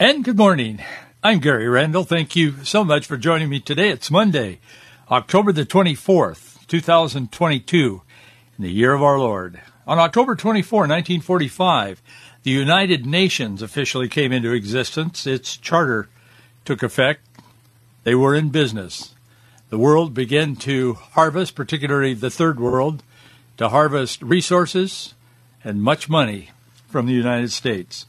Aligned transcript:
And 0.00 0.24
good 0.24 0.38
morning. 0.38 0.80
I'm 1.22 1.40
Gary 1.40 1.68
Randall. 1.68 2.04
Thank 2.04 2.34
you 2.34 2.64
so 2.64 2.84
much 2.84 3.04
for 3.04 3.18
joining 3.18 3.50
me 3.50 3.60
today. 3.60 3.90
It's 3.90 4.10
Monday, 4.10 4.58
October 5.10 5.52
the 5.52 5.66
24th, 5.66 6.66
2022, 6.68 8.00
in 8.56 8.64
the 8.64 8.72
year 8.72 8.94
of 8.94 9.02
our 9.02 9.18
Lord. 9.18 9.60
On 9.86 9.98
October 9.98 10.34
24, 10.34 10.84
1945, 10.84 12.00
the 12.44 12.50
United 12.50 13.04
Nations 13.04 13.60
officially 13.60 14.08
came 14.08 14.32
into 14.32 14.54
existence. 14.54 15.26
Its 15.26 15.58
charter 15.58 16.08
took 16.64 16.82
effect. 16.82 17.20
They 18.04 18.14
were 18.14 18.34
in 18.34 18.48
business. 18.48 19.14
The 19.68 19.76
world 19.76 20.14
began 20.14 20.56
to 20.56 20.94
harvest, 20.94 21.54
particularly 21.54 22.14
the 22.14 22.30
third 22.30 22.58
world, 22.58 23.02
to 23.58 23.68
harvest 23.68 24.22
resources 24.22 25.12
and 25.62 25.82
much 25.82 26.08
money 26.08 26.52
from 26.88 27.04
the 27.04 27.12
United 27.12 27.52
States. 27.52 28.06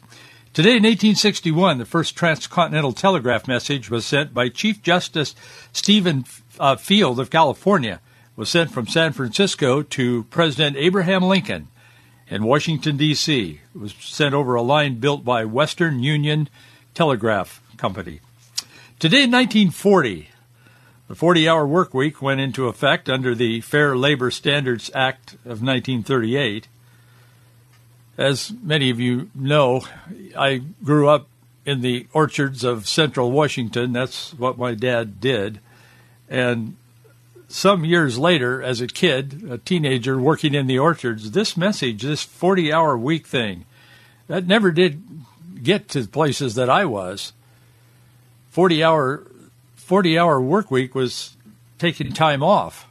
Today 0.53 0.71
in 0.71 0.83
1861, 0.83 1.77
the 1.77 1.85
first 1.85 2.13
transcontinental 2.13 2.91
telegraph 2.91 3.47
message 3.47 3.89
was 3.89 4.05
sent 4.05 4.33
by 4.33 4.49
Chief 4.49 4.81
Justice 4.81 5.33
Stephen 5.71 6.25
uh, 6.59 6.75
Field 6.75 7.21
of 7.21 7.29
California. 7.29 8.01
It 8.33 8.37
was 8.37 8.49
sent 8.49 8.69
from 8.69 8.85
San 8.85 9.13
Francisco 9.13 9.81
to 9.81 10.23
President 10.25 10.75
Abraham 10.75 11.23
Lincoln 11.23 11.69
in 12.27 12.43
Washington 12.43 12.97
D.C. 12.97 13.61
It 13.73 13.79
was 13.79 13.93
sent 13.93 14.35
over 14.35 14.55
a 14.55 14.61
line 14.61 14.99
built 14.99 15.23
by 15.23 15.45
Western 15.45 16.03
Union 16.03 16.49
Telegraph 16.93 17.63
Company. 17.77 18.19
Today 18.99 19.23
in 19.23 19.31
1940, 19.31 20.27
the 21.07 21.15
40-hour 21.15 21.65
work 21.65 21.93
week 21.93 22.21
went 22.21 22.41
into 22.41 22.67
effect 22.67 23.09
under 23.09 23.33
the 23.33 23.61
Fair 23.61 23.95
Labor 23.95 24.29
Standards 24.29 24.91
Act 24.93 25.35
of 25.45 25.63
1938 25.63 26.67
as 28.21 28.53
many 28.61 28.89
of 28.89 28.99
you 28.99 29.29
know, 29.33 29.83
I 30.37 30.61
grew 30.83 31.09
up 31.09 31.27
in 31.65 31.81
the 31.81 32.07
orchards 32.13 32.63
of 32.63 32.87
central 32.87 33.31
Washington. 33.31 33.93
That's 33.93 34.33
what 34.33 34.57
my 34.57 34.73
dad 34.73 35.19
did. 35.19 35.59
And 36.29 36.75
some 37.47 37.83
years 37.83 38.17
later, 38.17 38.61
as 38.61 38.79
a 38.79 38.87
kid, 38.87 39.43
a 39.49 39.57
teenager 39.57 40.19
working 40.19 40.53
in 40.53 40.67
the 40.67 40.79
orchards, 40.79 41.31
this 41.31 41.57
message, 41.57 42.03
this 42.03 42.23
40 42.23 42.71
hour 42.71 42.97
week 42.97 43.27
thing, 43.27 43.65
that 44.27 44.47
never 44.47 44.71
did 44.71 45.03
get 45.61 45.89
to 45.89 46.03
the 46.03 46.07
places 46.07 46.55
that 46.55 46.69
I 46.69 46.85
was. 46.85 47.33
40 48.51 48.83
hour 48.83 49.27
40 49.75 50.17
hour 50.17 50.39
work 50.39 50.71
week 50.71 50.95
was 50.95 51.35
taking 51.77 52.13
time 52.13 52.41
off 52.41 52.87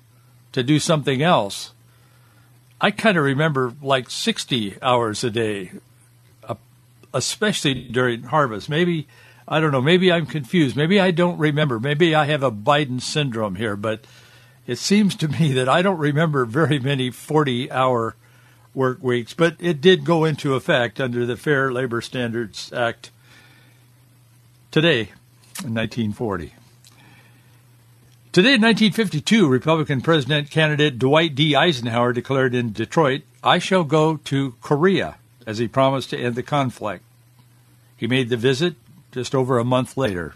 to 0.53 0.63
do 0.63 0.79
something 0.79 1.23
else. 1.23 1.73
I 2.81 2.91
kind 2.91 3.19
of 3.19 3.25
remember 3.25 3.75
like 3.83 4.09
60 4.09 4.79
hours 4.81 5.23
a 5.23 5.31
day, 5.31 5.73
uh, 6.43 6.55
especially 7.13 7.75
during 7.75 8.23
harvest. 8.23 8.71
Maybe, 8.71 9.07
I 9.47 9.61
don't 9.61 9.73
know, 9.73 9.83
maybe 9.83 10.11
I'm 10.11 10.27
confused. 10.27 10.77
Maybe 10.77 10.99
I 10.99 11.11
don't 11.11 11.39
remember. 11.39 11.79
Maybe 11.79 12.15
I 12.15 12.25
have 12.27 12.43
a 12.43 12.51
Biden 12.51 13.03
syndrome 13.03 13.57
here, 13.57 13.77
but 13.77 14.05
it 14.67 14.79
seems 14.79 15.15
to 15.17 15.29
me 15.29 15.53
that 15.53 15.69
I 15.69 15.83
don't 15.83 15.99
remember 15.99 16.47
very 16.47 16.79
many 16.79 17.11
40 17.11 17.71
hour 17.71 18.17
work 18.73 19.03
weeks, 19.03 19.35
but 19.35 19.57
it 19.59 19.81
did 19.81 20.05
go 20.05 20.25
into 20.25 20.55
effect 20.55 21.01
under 21.01 21.27
the 21.27 21.37
Fair 21.37 21.73
Labor 21.73 22.01
Standards 22.01 22.73
Act 22.73 23.11
today 24.71 25.11
in 25.65 25.75
1940. 25.75 26.55
Today 28.33 28.55
in 28.55 28.63
1952, 28.63 29.49
Republican 29.49 30.03
president 30.03 30.53
candidate 30.53 31.01
Dwight 31.01 31.35
D. 31.35 31.57
Eisenhower 31.57 32.13
declared 32.13 32.55
in 32.55 32.71
Detroit, 32.71 33.23
I 33.43 33.59
shall 33.59 33.83
go 33.83 34.19
to 34.19 34.55
Korea, 34.61 35.17
as 35.49 35.59
he 35.59 35.67
promised 35.67 36.11
to 36.11 36.17
end 36.17 36.37
the 36.37 36.45
conflict. 36.45 37.03
He 37.97 38.07
made 38.07 38.29
the 38.29 38.37
visit 38.37 38.77
just 39.11 39.35
over 39.35 39.59
a 39.59 39.65
month 39.65 39.97
later. 39.97 40.35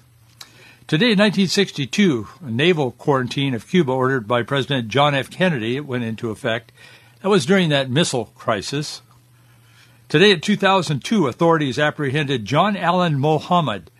Today 0.88 1.12
in 1.12 1.21
1962, 1.21 2.27
a 2.44 2.50
naval 2.50 2.91
quarantine 2.91 3.55
of 3.55 3.69
Cuba 3.69 3.93
ordered 3.93 4.26
by 4.26 4.43
President 4.43 4.88
John 4.88 5.15
F. 5.15 5.31
Kennedy 5.31 5.78
went 5.78 6.03
into 6.03 6.31
effect. 6.31 6.72
That 7.22 7.28
was 7.28 7.47
during 7.47 7.69
that 7.69 7.91
missile 7.91 8.32
crisis. 8.34 9.03
Today 10.09 10.32
in 10.32 10.41
2002, 10.41 11.28
authorities 11.28 11.78
apprehended 11.78 12.44
John 12.44 12.76
Allen 12.76 13.21
Mohammed, 13.21 13.93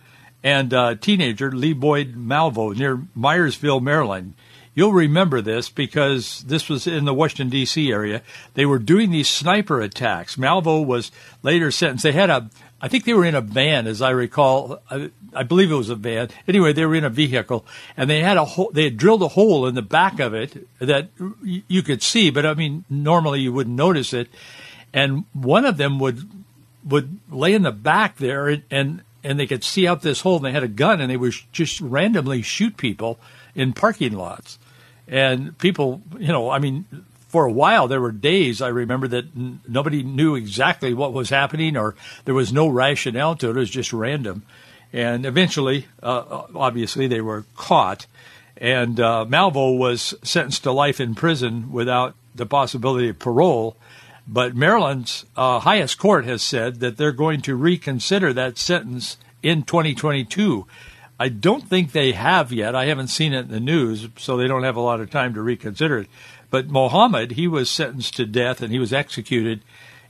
and 0.45 0.75
uh, 0.75 0.93
teenager 0.93 1.51
Lee 1.51 1.73
Boyd 1.73 2.13
Malvo 2.13 2.77
near 2.77 2.97
Myersville, 3.17 3.81
Maryland. 3.81 4.35
You'll 4.75 4.93
remember 4.93 5.41
this 5.41 5.69
because 5.69 6.43
this 6.45 6.69
was 6.69 6.85
in 6.85 7.05
the 7.05 7.13
Washington 7.13 7.49
D.C. 7.49 7.91
area. 7.91 8.21
They 8.53 8.65
were 8.65 8.77
doing 8.77 9.09
these 9.09 9.27
sniper 9.27 9.81
attacks. 9.81 10.35
Malvo 10.35 10.85
was 10.85 11.11
later 11.41 11.71
sentenced. 11.71 12.03
They 12.03 12.11
had 12.11 12.29
a, 12.29 12.49
I 12.79 12.89
think 12.89 13.05
they 13.05 13.13
were 13.13 13.25
in 13.25 13.33
a 13.33 13.41
van, 13.41 13.87
as 13.87 14.03
I 14.03 14.11
recall. 14.11 14.81
I, 14.91 15.09
I 15.33 15.43
believe 15.43 15.71
it 15.71 15.75
was 15.75 15.89
a 15.89 15.95
van. 15.95 16.29
Anyway, 16.47 16.73
they 16.73 16.85
were 16.85 16.95
in 16.95 17.05
a 17.05 17.09
vehicle, 17.09 17.65
and 17.97 18.07
they 18.07 18.19
had 18.19 18.37
a 18.37 18.45
hole. 18.45 18.69
They 18.71 18.83
had 18.83 18.97
drilled 18.97 19.23
a 19.23 19.29
hole 19.29 19.65
in 19.65 19.73
the 19.73 19.81
back 19.81 20.19
of 20.19 20.35
it 20.35 20.67
that 20.77 21.09
you 21.41 21.81
could 21.81 22.03
see, 22.03 22.29
but 22.29 22.45
I 22.45 22.53
mean, 22.53 22.85
normally 22.87 23.39
you 23.39 23.51
wouldn't 23.51 23.75
notice 23.75 24.13
it. 24.13 24.27
And 24.93 25.23
one 25.33 25.65
of 25.65 25.77
them 25.77 25.97
would 25.99 26.29
would 26.83 27.17
lay 27.31 27.53
in 27.53 27.63
the 27.63 27.71
back 27.71 28.17
there, 28.17 28.47
and, 28.47 28.63
and 28.69 29.01
and 29.25 29.39
they 29.39 29.47
could 29.47 29.63
see 29.63 29.87
out 29.87 30.01
this 30.01 30.21
hole 30.21 30.37
and 30.37 30.45
they 30.45 30.51
had 30.51 30.63
a 30.63 30.67
gun 30.67 31.01
and 31.01 31.09
they 31.09 31.17
would 31.17 31.33
just 31.51 31.81
randomly 31.81 32.41
shoot 32.41 32.77
people 32.77 33.19
in 33.55 33.73
parking 33.73 34.13
lots. 34.13 34.59
And 35.07 35.57
people, 35.57 36.01
you 36.17 36.27
know, 36.27 36.49
I 36.49 36.59
mean, 36.59 36.85
for 37.27 37.45
a 37.45 37.51
while 37.51 37.87
there 37.87 38.01
were 38.01 38.11
days 38.11 38.61
I 38.61 38.69
remember 38.69 39.07
that 39.09 39.25
n- 39.35 39.59
nobody 39.67 40.03
knew 40.03 40.35
exactly 40.35 40.93
what 40.93 41.13
was 41.13 41.29
happening 41.29 41.75
or 41.75 41.95
there 42.25 42.33
was 42.33 42.53
no 42.53 42.67
rationale 42.67 43.35
to 43.37 43.49
it. 43.49 43.57
It 43.57 43.59
was 43.59 43.69
just 43.69 43.91
random. 43.91 44.43
And 44.93 45.25
eventually, 45.25 45.87
uh, 46.01 46.43
obviously, 46.55 47.07
they 47.07 47.19
were 47.19 47.43
caught. 47.57 48.05
And 48.55 48.97
uh, 48.99 49.25
Malvo 49.27 49.77
was 49.77 50.13
sentenced 50.23 50.63
to 50.63 50.71
life 50.71 51.01
in 51.01 51.15
prison 51.15 51.73
without 51.73 52.15
the 52.33 52.45
possibility 52.45 53.09
of 53.09 53.19
parole. 53.19 53.75
But 54.27 54.55
Maryland's 54.55 55.25
uh, 55.35 55.59
highest 55.59 55.99
court 55.99 56.25
has 56.25 56.41
said 56.41 56.79
that 56.79 56.97
they're 56.97 57.11
going 57.11 57.41
to 57.41 57.55
reconsider 57.55 58.33
that 58.33 58.57
sentence 58.57 59.17
in 59.43 59.63
2022. 59.63 60.65
I 61.19 61.29
don't 61.29 61.67
think 61.67 61.91
they 61.91 62.11
have 62.11 62.51
yet. 62.51 62.75
I 62.75 62.85
haven't 62.85 63.07
seen 63.07 63.33
it 63.33 63.45
in 63.45 63.51
the 63.51 63.59
news, 63.59 64.09
so 64.17 64.35
they 64.35 64.47
don't 64.47 64.63
have 64.63 64.75
a 64.75 64.81
lot 64.81 64.99
of 64.99 65.09
time 65.09 65.33
to 65.35 65.41
reconsider 65.41 65.99
it. 65.99 66.07
But 66.49 66.67
Mohammed, 66.67 67.31
he 67.31 67.47
was 67.47 67.69
sentenced 67.69 68.15
to 68.17 68.25
death 68.25 68.61
and 68.61 68.71
he 68.71 68.79
was 68.79 68.93
executed 68.93 69.61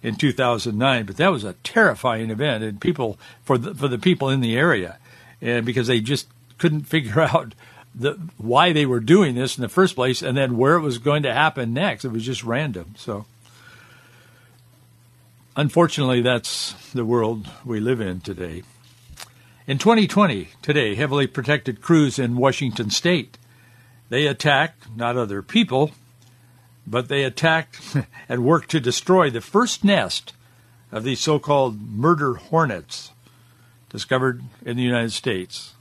in 0.02 0.16
2009. 0.16 1.06
But 1.06 1.18
that 1.18 1.32
was 1.32 1.44
a 1.44 1.54
terrifying 1.64 2.30
event, 2.30 2.64
and 2.64 2.80
people 2.80 3.20
for 3.44 3.58
the 3.58 3.74
for 3.74 3.88
the 3.88 3.98
people 3.98 4.30
in 4.30 4.42
the 4.42 4.58
area, 4.58 4.98
and 5.42 5.66
because 5.66 5.88
they 5.88 6.00
just 6.00 6.28
couldn't 6.58 6.82
figure 6.88 7.22
out 7.22 7.54
the 7.94 8.14
why 8.38 8.74
they 8.74 8.86
were 8.86 9.00
doing 9.00 9.36
this 9.36 9.58
in 9.58 9.62
the 9.62 9.70
first 9.70 9.96
place, 9.96 10.22
and 10.22 10.38
then 10.38 10.58
where 10.58 10.76
it 10.76 10.82
was 10.82 10.98
going 10.98 11.24
to 11.24 11.34
happen 11.34 11.74
next. 11.74 12.06
It 12.06 12.12
was 12.12 12.26
just 12.26 12.44
random. 12.44 12.94
So 12.98 13.26
Unfortunately, 15.58 16.22
that's 16.22 16.74
the 16.92 17.06
world 17.06 17.48
we 17.64 17.80
live 17.80 18.02
in 18.02 18.20
today. 18.20 18.64
In 19.68 19.78
2020, 19.78 20.50
today, 20.62 20.96
heavily 20.96 21.28
protected 21.28 21.82
crews 21.82 22.20
in 22.20 22.36
Washington 22.36 22.90
state, 22.90 23.38
they 24.10 24.28
attacked 24.28 24.88
not 24.98 25.16
other 25.16 25.42
people, 25.42 25.92
but 26.86 27.08
they 27.08 27.24
attacked 27.24 27.80
and 28.30 28.44
worked 28.44 28.70
to 28.72 28.82
destroy 28.82 29.30
the 29.30 29.40
first 29.40 29.86
nest 29.86 30.34
of 30.92 31.06
these 31.06 31.22
so-called 31.22 31.82
murder 31.82 32.34
hornets 32.34 33.12
discovered 33.90 34.44
in 34.66 34.76
the 34.76 34.84
United 34.84 35.14
States. 35.14 35.74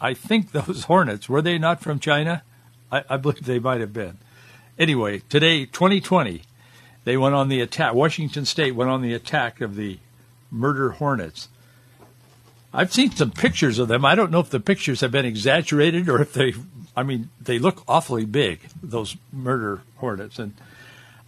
I 0.00 0.14
think 0.14 0.52
those 0.52 0.84
hornets, 0.84 1.28
were 1.28 1.42
they 1.42 1.58
not 1.58 1.80
from 1.80 1.98
China? 1.98 2.44
I, 2.92 3.02
I 3.10 3.16
believe 3.16 3.46
they 3.46 3.58
might 3.58 3.80
have 3.80 3.92
been. 3.92 4.18
Anyway, 4.78 5.22
today, 5.28 5.66
2020, 5.66 6.42
they 7.06 7.16
went 7.16 7.36
on 7.36 7.48
the 7.48 7.60
attack. 7.60 7.94
Washington 7.94 8.44
State 8.44 8.74
went 8.74 8.90
on 8.90 9.00
the 9.00 9.14
attack 9.14 9.60
of 9.60 9.76
the 9.76 10.00
murder 10.50 10.90
hornets. 10.90 11.48
I've 12.74 12.92
seen 12.92 13.12
some 13.12 13.30
pictures 13.30 13.78
of 13.78 13.86
them. 13.86 14.04
I 14.04 14.16
don't 14.16 14.32
know 14.32 14.40
if 14.40 14.50
the 14.50 14.58
pictures 14.58 15.02
have 15.02 15.12
been 15.12 15.24
exaggerated 15.24 16.08
or 16.08 16.20
if 16.20 16.32
they, 16.32 16.54
I 16.96 17.04
mean, 17.04 17.30
they 17.40 17.60
look 17.60 17.84
awfully 17.86 18.24
big, 18.24 18.58
those 18.82 19.16
murder 19.32 19.82
hornets. 19.98 20.40
And 20.40 20.54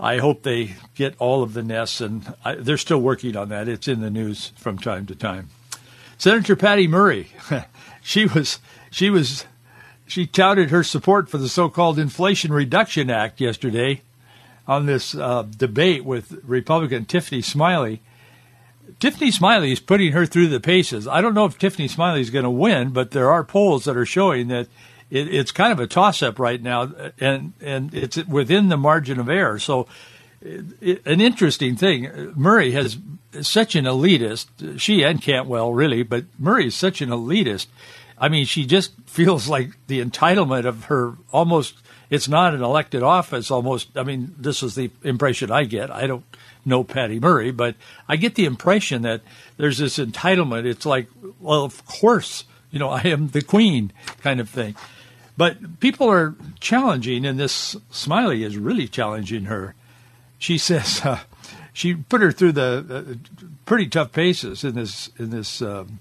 I 0.01 0.19
hope 0.19 0.43
they 0.43 0.75
get 0.97 1.15
all 1.21 1.45
of 1.45 1.55
the 1.55 1.63
nests, 1.63 2.01
and 2.01 2.35
I, 2.45 2.57
they're 2.57 2.77
still 2.77 3.01
working 3.01 3.37
on 3.37 3.49
that. 3.51 3.69
It's 3.69 3.87
in 3.87 4.01
the 4.01 4.11
news 4.11 4.49
from 4.57 4.79
time 4.79 5.07
to 5.07 5.15
time. 5.15 5.49
Senator 6.19 6.57
Patty 6.57 6.89
Murray, 6.89 7.29
she 8.03 8.27
was 8.27 8.59
she 8.91 9.11
was 9.11 9.45
she 10.09 10.27
touted 10.27 10.71
her 10.71 10.83
support 10.83 11.29
for 11.29 11.39
the 11.39 11.49
so-called 11.49 12.01
Inflation 12.01 12.53
Reduction 12.53 13.11
Act 13.11 13.41
yesterday 13.41 14.03
on 14.69 14.87
this 14.87 15.15
uh, 15.15 15.43
debate 15.56 16.05
with 16.05 16.41
Republican 16.44 17.06
Tiffany 17.06 17.43
Smiley. 17.43 18.03
Tiffany 19.00 19.31
Smiley 19.31 19.73
is 19.73 19.81
putting 19.81 20.12
her 20.12 20.26
through 20.26 20.49
the 20.49 20.61
paces. 20.61 21.09
I 21.09 21.20
don't 21.20 21.35
know 21.35 21.47
if 21.47 21.59
Tiffany 21.59 21.88
Smiley 21.88 22.20
is 22.20 22.31
going 22.31 22.44
to 22.44 22.50
win, 22.50 22.91
but 22.91 23.12
there 23.12 23.31
are 23.31 23.43
polls 23.43 23.85
that 23.85 23.97
are 23.97 24.06
showing 24.06 24.49
that 24.49 24.69
it, 25.11 25.32
it's 25.35 25.53
kind 25.53 25.73
of 25.73 25.81
a 25.81 25.87
toss-up 25.87 26.38
right 26.38 26.62
now, 26.62 26.93
and 27.19 27.55
and 27.61 27.94
it's 27.94 28.17
within 28.26 28.69
the 28.69 28.76
margin 28.76 29.19
of 29.19 29.29
error. 29.29 29.59
So, 29.59 29.87
it, 30.43 31.06
an 31.06 31.20
interesting 31.20 31.76
thing. 31.76 32.32
Murray 32.37 32.73
has 32.73 32.99
such 33.41 33.75
an 33.75 33.85
elitist. 33.85 34.79
She 34.79 35.03
and 35.03 35.23
Cantwell 35.23 35.73
really, 35.73 36.03
but 36.03 36.25
Murray 36.38 36.67
is 36.67 36.75
such 36.75 37.00
an 37.00 37.09
elitist. 37.09 37.69
I 38.19 38.29
mean, 38.29 38.44
she 38.44 38.67
just 38.67 38.93
feels 39.06 39.49
like 39.49 39.70
the 39.87 40.05
entitlement 40.05 40.67
of 40.67 40.85
her 40.85 41.15
almost. 41.32 41.76
It's 42.10 42.28
not 42.28 42.55
an 42.55 42.62
elected 42.62 43.02
office. 43.02 43.50
Almost. 43.50 43.96
I 43.96 44.02
mean, 44.02 44.34
this 44.38 44.62
is 44.62 44.75
the 44.75 44.90
impression 45.02 45.50
I 45.50 45.64
get. 45.64 45.90
I 45.90 46.06
don't 46.06 46.25
know 46.64 46.84
Patty 46.84 47.20
Murray, 47.20 47.50
but 47.50 47.75
I 48.08 48.16
get 48.16 48.34
the 48.34 48.44
impression 48.44 49.02
that 49.02 49.22
there's 49.56 49.78
this 49.78 49.99
entitlement. 49.99 50.64
It's 50.64 50.87
like, 50.87 51.08
well, 51.40 51.64
of 51.64 51.84
course, 51.87 52.44
you 52.70 52.78
know, 52.78 52.90
I 52.90 53.02
am 53.02 53.28
the 53.28 53.43
queen 53.43 53.93
kind 54.22 54.40
of 54.40 54.49
thing. 54.49 54.75
But 55.37 55.81
people 55.81 56.10
are 56.10 56.34
challenging, 56.60 57.25
and 57.25 57.38
this 57.38 57.76
Smiley 57.90 58.43
is 58.43 58.56
really 58.56 58.88
challenging 58.88 59.44
her. 59.44 59.75
She 60.38 60.58
says 60.58 61.00
uh, 61.05 61.20
she 61.72 61.94
put 61.94 62.22
her 62.22 62.32
through 62.32 62.52
the 62.52 62.87
uh, 62.90 63.46
pretty 63.64 63.87
tough 63.87 64.12
paces 64.12 64.64
in 64.64 64.75
this 64.75 65.10
in 65.19 65.31
this 65.31 65.62
um, 65.62 66.00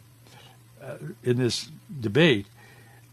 uh, 0.82 0.98
in 1.24 1.38
this 1.38 1.70
debate. 2.00 2.48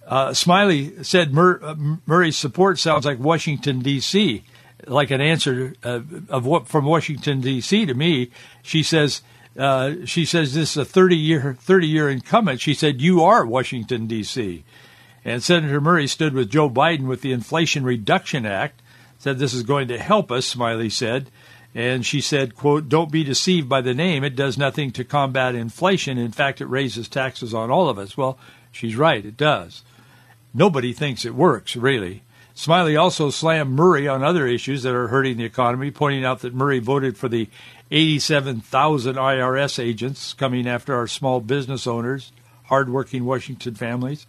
Uh, 0.06 0.34
Smiley 0.34 1.02
said 1.02 1.32
Mur- 1.32 1.60
uh, 1.62 1.74
Murray's 2.06 2.36
support 2.36 2.78
sounds 2.78 3.06
like 3.06 3.18
Washington 3.18 3.80
D.C., 3.80 4.44
like 4.86 5.10
an 5.10 5.20
answer 5.20 5.74
uh, 5.82 6.00
of 6.28 6.44
what 6.44 6.68
from 6.68 6.84
Washington 6.84 7.40
D.C. 7.40 7.86
to 7.86 7.94
me. 7.94 8.30
She 8.62 8.82
says 8.82 9.22
she 10.04 10.24
says 10.24 10.52
this 10.52 10.72
is 10.72 10.76
a 10.76 10.84
thirty 10.84 11.16
year 11.16 11.56
thirty 11.60 11.86
year 11.86 12.10
incumbent. 12.10 12.60
She 12.60 12.74
said 12.74 13.00
you 13.00 13.22
are 13.22 13.46
Washington 13.46 14.06
D.C. 14.06 14.64
And 15.24 15.42
Senator 15.42 15.80
Murray 15.80 16.06
stood 16.06 16.34
with 16.34 16.50
Joe 16.50 16.68
Biden 16.68 17.06
with 17.06 17.22
the 17.22 17.32
Inflation 17.32 17.82
Reduction 17.82 18.44
Act, 18.44 18.82
said 19.18 19.38
this 19.38 19.54
is 19.54 19.62
going 19.62 19.88
to 19.88 19.98
help 19.98 20.30
us, 20.30 20.44
Smiley 20.44 20.90
said. 20.90 21.30
And 21.74 22.06
she 22.06 22.20
said, 22.20 22.54
quote, 22.54 22.88
don't 22.88 23.10
be 23.10 23.24
deceived 23.24 23.68
by 23.68 23.80
the 23.80 23.94
name. 23.94 24.22
It 24.22 24.36
does 24.36 24.56
nothing 24.56 24.92
to 24.92 25.02
combat 25.02 25.56
inflation. 25.56 26.18
In 26.18 26.30
fact, 26.30 26.60
it 26.60 26.66
raises 26.66 27.08
taxes 27.08 27.52
on 27.52 27.70
all 27.70 27.88
of 27.88 27.98
us. 27.98 28.16
Well, 28.16 28.38
she's 28.70 28.96
right. 28.96 29.24
It 29.24 29.36
does. 29.36 29.82
Nobody 30.54 30.92
thinks 30.92 31.24
it 31.24 31.34
works, 31.34 31.74
really. 31.74 32.22
Smiley 32.54 32.94
also 32.96 33.30
slammed 33.30 33.72
Murray 33.72 34.06
on 34.06 34.22
other 34.22 34.46
issues 34.46 34.84
that 34.84 34.94
are 34.94 35.08
hurting 35.08 35.36
the 35.36 35.44
economy, 35.44 35.90
pointing 35.90 36.24
out 36.24 36.40
that 36.40 36.54
Murray 36.54 36.78
voted 36.78 37.18
for 37.18 37.28
the 37.28 37.48
87,000 37.90 39.16
IRS 39.16 39.82
agents 39.82 40.32
coming 40.32 40.68
after 40.68 40.94
our 40.94 41.08
small 41.08 41.40
business 41.40 41.88
owners, 41.88 42.30
hardworking 42.66 43.24
Washington 43.24 43.74
families. 43.74 44.26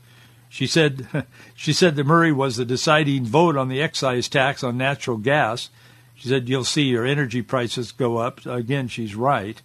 She 0.50 0.66
said, 0.66 1.08
she 1.56 1.72
said 1.72 1.96
that 1.96 2.06
Murray 2.08 2.32
was 2.32 2.58
the 2.58 2.66
deciding 2.66 3.26
vote 3.26 3.56
on 3.56 3.70
the 3.70 3.82
excise 3.82 4.28
tax 4.28 4.64
on 4.64 4.78
natural 4.78 5.18
gas. 5.18 5.70
She 6.16 6.28
said, 6.28 6.50
you'll 6.50 6.64
see 6.64 6.84
your 6.84 7.06
energy 7.06 7.44
prices 7.44 7.92
go 7.92 8.18
up. 8.18 8.44
Again, 8.48 8.88
she's 8.88 9.16
right. 9.16 9.62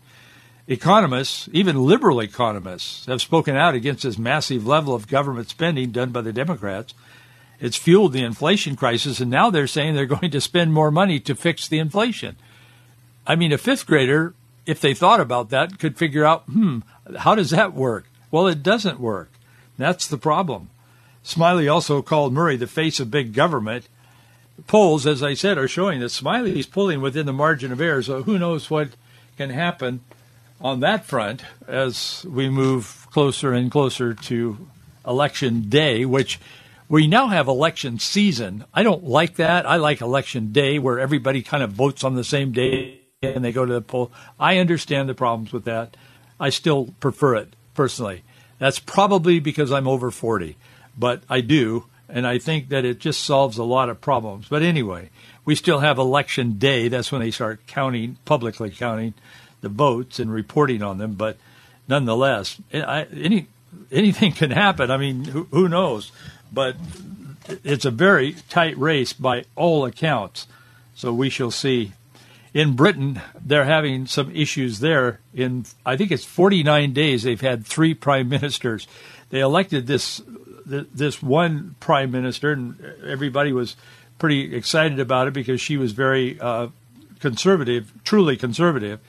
Economists, 0.71 1.49
even 1.53 1.85
liberal 1.85 2.21
economists, 2.21 3.05
have 3.07 3.21
spoken 3.21 3.57
out 3.57 3.75
against 3.75 4.05
this 4.05 4.17
massive 4.17 4.65
level 4.65 4.95
of 4.95 5.09
government 5.09 5.51
spending 5.51 5.91
done 5.91 6.11
by 6.11 6.21
the 6.21 6.33
Democrats. 6.33 6.95
It's 7.59 7.77
fueled 7.77 8.13
the 8.13 8.23
inflation 8.23 8.77
crisis, 8.77 9.19
and 9.19 9.33
now 9.33 9.51
they're 9.51 9.67
saying 9.67 9.97
they're 9.97 10.07
going 10.21 10.31
to 10.31 10.41
spend 10.41 10.73
more 10.73 10.93
money 10.93 11.19
to 11.19 11.35
fix 11.35 11.67
the 11.67 11.81
inflation. 11.81 12.37
I 13.27 13.35
mean, 13.35 13.53
a 13.53 13.59
fifth 13.59 13.85
grader, 13.85 14.33
if 14.65 14.81
they 14.81 14.95
thought 14.95 15.19
about 15.19 15.51
that, 15.51 15.81
could 15.81 15.99
figure 15.99 16.25
out, 16.25 16.45
hmm, 16.45 16.79
how 17.19 17.35
does 17.35 17.51
that 17.51 17.75
work? 17.75 18.07
Well, 18.31 18.47
it 18.47 18.63
doesn't 18.63 19.01
work. 19.01 19.33
That's 19.77 20.07
the 20.07 20.19
problem. 20.19 20.71
Smiley 21.25 21.67
also 21.67 22.01
called 22.01 22.33
Murray 22.33 22.57
the 22.57 22.69
face 22.69 23.01
of 23.01 23.11
big 23.11 23.35
government. 23.35 23.89
Polls, 24.69 25.05
as 25.05 25.21
I 25.21 25.35
said, 25.35 25.59
are 25.59 25.67
showing 25.67 25.99
that 25.99 26.11
Smiley 26.11 26.61
is 26.61 26.67
pulling 26.67 27.01
within 27.01 27.27
the 27.27 27.33
margin 27.33 27.73
of 27.73 27.81
error. 27.81 28.05
So 28.05 28.23
who 28.23 28.39
knows 28.39 28.71
what 28.71 28.91
can 29.37 29.51
happen 29.51 30.03
on 30.61 30.81
that 30.81 31.05
front 31.07 31.43
as 31.67 32.25
we 32.29 32.49
move 32.49 33.07
closer 33.11 33.53
and 33.53 33.71
closer 33.71 34.15
to 34.15 34.69
election 35.07 35.69
day, 35.69 36.05
which 36.05 36.39
we 36.89 37.07
now 37.07 37.29
have 37.29 37.49
election 37.49 37.99
season. 37.99 38.65
I 38.75 38.83
don't 38.83 39.05
like 39.05 39.37
that. 39.37 39.67
I 39.67 39.77
like 39.77 40.01
election 40.01 40.53
day 40.53 40.79
where 40.79 40.99
everybody 40.99 41.43
kind 41.43 41.63
of 41.63 41.73
votes 41.73 42.05
on 42.05 42.15
the 42.15 42.25
same 42.25 42.53
day 42.53 43.01
and 43.23 43.45
they 43.45 43.53
go 43.53 43.65
to 43.65 43.73
the 43.73 43.81
poll. 43.81 44.13
I 44.39 44.59
understand 44.59 45.09
the 45.09 45.15
problems 45.15 45.53
with 45.53 45.65
that. 45.65 45.97
I 46.39 46.51
still 46.51 46.95
prefer 47.01 47.37
it 47.37 47.55
personally. 47.75 48.23
That's 48.59 48.79
probably 48.79 49.41
because 49.41 49.73
I'm 49.73 49.89
over 49.89 50.11
40 50.11 50.57
but 50.97 51.23
I 51.29 51.41
do, 51.41 51.87
and 52.09 52.27
I 52.27 52.39
think 52.39 52.69
that 52.69 52.85
it 52.85 52.99
just 52.99 53.25
solves 53.25 53.59
a 53.59 53.65
lot 53.65 53.89
of 53.89 54.01
problems. 54.01 54.49
But 54.49 54.63
anyway, 54.63 55.11
we 55.45 55.55
still 55.55 55.81
have 55.81 55.99
election 55.99 56.59
day. 56.59 56.89
That's 56.89 57.11
when 57.11 57.23
they 57.23 57.31
start 57.31 57.67
counting, 57.67 58.19
publicly 58.25 58.71
counting 58.71 59.15
the 59.61 59.69
votes 59.69 60.19
and 60.19 60.33
reporting 60.33 60.83
on 60.83 60.99
them. 60.99 61.15
But 61.15 61.37
nonetheless, 61.89 62.61
I, 62.73 63.07
any 63.13 63.49
anything 63.91 64.33
can 64.33 64.51
happen. 64.51 64.91
I 64.91 64.97
mean, 64.97 65.25
who, 65.25 65.45
who 65.51 65.69
knows? 65.69 66.13
But 66.53 66.77
it's 67.65 67.85
a 67.85 67.91
very 67.91 68.37
tight 68.49 68.77
race 68.79 69.13
by 69.13 69.45
all 69.57 69.85
accounts. 69.85 70.47
So 70.95 71.13
we 71.13 71.31
shall 71.31 71.51
see. 71.51 71.93
In 72.53 72.75
Britain, 72.75 73.21
they're 73.41 73.65
having 73.65 74.07
some 74.07 74.35
issues 74.35 74.81
there. 74.81 75.21
In 75.33 75.67
I 75.87 75.97
think 75.97 76.11
it's 76.11 76.25
49 76.25 76.93
days, 76.93 77.23
they've 77.23 77.41
had 77.41 77.65
three 77.65 77.95
prime 77.95 78.29
ministers. 78.29 78.89
They 79.31 79.41
elected 79.41 79.87
this 79.87 80.21
this 80.67 81.23
one 81.23 81.75
prime 81.81 82.11
minister, 82.11 82.53
and 82.53 82.79
everybody 83.05 83.53
was 83.53 83.77
pretty 84.19 84.55
excited 84.55 85.01
about 85.01 85.29
it 85.29 85.33
because 85.33 85.61
she 85.61 85.77
was 85.77 85.93
very 85.93 86.39
uh, 86.41 86.69
conservative, 87.21 87.93
truly 88.05 88.37
conservative. 88.37 89.01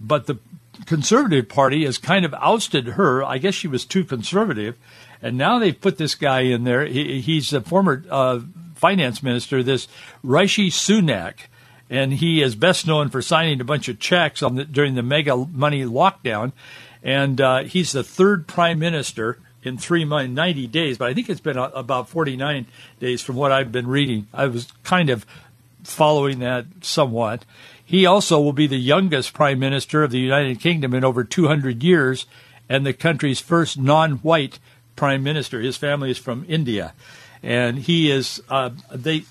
But 0.00 0.26
the 0.26 0.38
Conservative 0.86 1.48
Party 1.48 1.84
has 1.84 1.98
kind 1.98 2.24
of 2.24 2.34
ousted 2.34 2.86
her. 2.88 3.22
I 3.22 3.38
guess 3.38 3.54
she 3.54 3.68
was 3.68 3.84
too 3.84 4.04
conservative, 4.04 4.76
and 5.20 5.36
now 5.36 5.58
they've 5.58 5.78
put 5.78 5.98
this 5.98 6.14
guy 6.14 6.40
in 6.40 6.64
there. 6.64 6.86
He, 6.86 7.20
he's 7.20 7.52
a 7.52 7.60
former 7.60 8.04
uh, 8.10 8.40
finance 8.74 9.22
minister, 9.22 9.62
this 9.62 9.88
Rishi 10.22 10.70
Sunak, 10.70 11.34
and 11.90 12.14
he 12.14 12.42
is 12.42 12.54
best 12.54 12.86
known 12.86 13.08
for 13.08 13.20
signing 13.22 13.60
a 13.60 13.64
bunch 13.64 13.88
of 13.88 13.98
checks 13.98 14.40
the, 14.40 14.64
during 14.64 14.94
the 14.94 15.02
mega 15.02 15.36
money 15.36 15.84
lockdown. 15.84 16.52
And 17.02 17.40
uh, 17.40 17.64
he's 17.64 17.92
the 17.92 18.04
third 18.04 18.46
prime 18.46 18.78
minister 18.78 19.38
in 19.62 19.78
three 19.78 20.04
months, 20.04 20.34
90 20.34 20.66
days, 20.68 20.98
but 20.98 21.08
I 21.10 21.14
think 21.14 21.28
it's 21.28 21.40
been 21.40 21.58
about 21.58 22.08
49 22.08 22.66
days 23.00 23.22
from 23.22 23.36
what 23.36 23.52
I've 23.52 23.72
been 23.72 23.86
reading. 23.86 24.28
I 24.32 24.46
was 24.46 24.68
kind 24.84 25.10
of 25.10 25.26
following 25.82 26.40
that 26.40 26.66
somewhat. 26.82 27.44
He 27.88 28.04
also 28.04 28.38
will 28.38 28.52
be 28.52 28.66
the 28.66 28.76
youngest 28.76 29.32
prime 29.32 29.58
minister 29.58 30.02
of 30.02 30.10
the 30.10 30.18
United 30.18 30.60
Kingdom 30.60 30.92
in 30.92 31.04
over 31.04 31.24
200 31.24 31.82
years 31.82 32.26
and 32.68 32.84
the 32.84 32.92
country's 32.92 33.40
first 33.40 33.78
non-white 33.78 34.58
prime 34.94 35.22
minister. 35.22 35.62
His 35.62 35.78
family 35.78 36.10
is 36.10 36.18
from 36.18 36.44
India, 36.50 36.92
and 37.42 37.78
he 37.78 38.10
is 38.10 38.42
uh, 38.50 38.72
they 38.92 39.24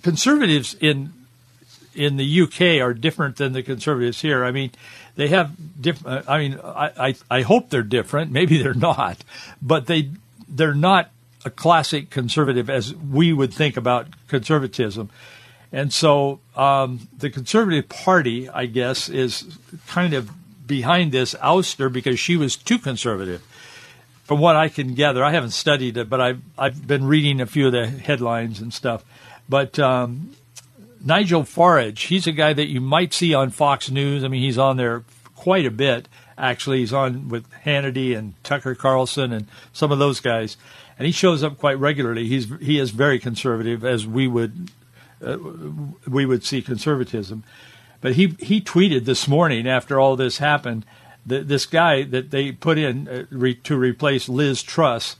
conservatives 0.00 0.74
in 0.80 1.12
in 1.94 2.16
the 2.16 2.40
UK 2.40 2.80
are 2.80 2.94
different 2.94 3.36
than 3.36 3.52
the 3.52 3.62
conservatives 3.62 4.22
here. 4.22 4.46
I 4.46 4.50
mean, 4.50 4.70
they 5.16 5.28
have 5.28 5.54
different. 5.78 6.26
I 6.26 6.38
mean, 6.38 6.58
I, 6.64 6.90
I, 6.98 7.14
I 7.30 7.42
hope 7.42 7.68
they're 7.68 7.82
different. 7.82 8.32
Maybe 8.32 8.56
they're 8.62 8.72
not, 8.72 9.22
but 9.60 9.88
they 9.88 10.08
they're 10.48 10.72
not 10.72 11.10
a 11.44 11.50
classic 11.50 12.08
conservative 12.08 12.70
as 12.70 12.94
we 12.94 13.30
would 13.30 13.52
think 13.52 13.76
about 13.76 14.06
conservatism. 14.28 15.10
And 15.74 15.92
so 15.92 16.38
um, 16.54 17.08
the 17.18 17.30
Conservative 17.30 17.88
Party, 17.88 18.48
I 18.48 18.66
guess, 18.66 19.08
is 19.08 19.58
kind 19.88 20.14
of 20.14 20.30
behind 20.64 21.10
this 21.10 21.34
ouster 21.34 21.92
because 21.92 22.20
she 22.20 22.36
was 22.36 22.54
too 22.54 22.78
conservative. 22.78 23.42
From 24.22 24.38
what 24.38 24.54
I 24.54 24.68
can 24.68 24.94
gather, 24.94 25.24
I 25.24 25.32
haven't 25.32 25.50
studied 25.50 25.96
it, 25.96 26.08
but 26.08 26.20
I've 26.20 26.40
I've 26.56 26.86
been 26.86 27.06
reading 27.06 27.40
a 27.40 27.46
few 27.46 27.66
of 27.66 27.72
the 27.72 27.88
headlines 27.88 28.60
and 28.60 28.72
stuff. 28.72 29.04
But 29.48 29.76
um, 29.80 30.36
Nigel 31.04 31.42
Farage, 31.42 32.06
he's 32.06 32.28
a 32.28 32.32
guy 32.32 32.52
that 32.52 32.68
you 32.68 32.80
might 32.80 33.12
see 33.12 33.34
on 33.34 33.50
Fox 33.50 33.90
News. 33.90 34.22
I 34.22 34.28
mean, 34.28 34.42
he's 34.42 34.58
on 34.58 34.76
there 34.76 35.02
quite 35.34 35.66
a 35.66 35.72
bit. 35.72 36.06
Actually, 36.38 36.78
he's 36.78 36.92
on 36.92 37.28
with 37.28 37.50
Hannity 37.64 38.16
and 38.16 38.34
Tucker 38.44 38.76
Carlson 38.76 39.32
and 39.32 39.48
some 39.72 39.90
of 39.90 39.98
those 39.98 40.20
guys, 40.20 40.56
and 40.96 41.04
he 41.04 41.12
shows 41.12 41.42
up 41.42 41.58
quite 41.58 41.80
regularly. 41.80 42.28
He's 42.28 42.46
he 42.60 42.78
is 42.78 42.90
very 42.92 43.18
conservative, 43.18 43.84
as 43.84 44.06
we 44.06 44.28
would 44.28 44.70
uh, 45.22 45.36
we 46.08 46.24
would 46.24 46.44
see 46.44 46.62
conservatism. 46.62 47.44
But 48.00 48.14
he 48.14 48.36
he 48.38 48.60
tweeted 48.60 49.04
this 49.04 49.28
morning 49.28 49.68
after 49.68 49.98
all 50.00 50.16
this 50.16 50.38
happened 50.38 50.84
the, 51.26 51.40
this 51.40 51.66
guy 51.66 52.04
that 52.04 52.30
they 52.30 52.52
put 52.52 52.78
in 52.78 53.08
uh, 53.08 53.24
re, 53.30 53.54
to 53.54 53.76
replace 53.76 54.28
Liz 54.28 54.62
Truss, 54.62 55.16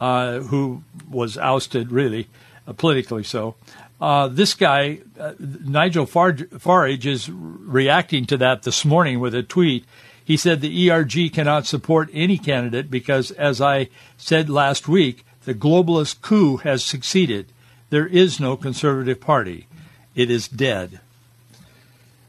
uh, 0.00 0.40
who 0.40 0.82
was 1.10 1.36
ousted 1.36 1.92
really 1.92 2.28
uh, 2.66 2.72
politically 2.72 3.24
so. 3.24 3.54
Uh, 4.00 4.26
this 4.26 4.54
guy, 4.54 4.98
uh, 5.18 5.34
Nigel 5.38 6.06
Farage, 6.06 7.06
is 7.06 7.30
reacting 7.30 8.26
to 8.26 8.36
that 8.38 8.64
this 8.64 8.84
morning 8.84 9.20
with 9.20 9.34
a 9.34 9.42
tweet. 9.42 9.84
He 10.24 10.36
said 10.36 10.60
the 10.60 10.90
ERG 10.90 11.32
cannot 11.32 11.66
support 11.66 12.08
any 12.12 12.38
candidate 12.38 12.90
because, 12.90 13.30
as 13.32 13.60
I 13.60 13.88
said 14.16 14.50
last 14.50 14.88
week, 14.88 15.24
the 15.44 15.54
globalist 15.54 16.20
coup 16.20 16.58
has 16.58 16.84
succeeded. 16.84 17.52
There 17.92 18.06
is 18.06 18.40
no 18.40 18.56
conservative 18.56 19.20
party. 19.20 19.66
It 20.14 20.30
is 20.30 20.48
dead. 20.48 21.00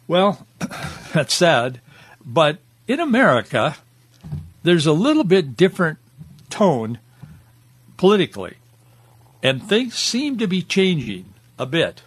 Well, 0.10 0.46
that's 1.14 1.34
sad, 1.34 1.80
but 2.26 2.58
in 2.86 3.00
America, 3.00 3.78
there's 4.64 4.86
a 4.86 4.92
little 4.92 5.24
bit 5.24 5.56
different 5.56 6.00
tone 6.50 7.00
politically, 7.96 8.56
and 9.42 9.64
things 9.64 9.96
seem 9.96 10.38
to 10.40 10.48
be 10.48 10.62
changing 10.62 11.34
a 11.58 11.66
bit, 11.66 12.02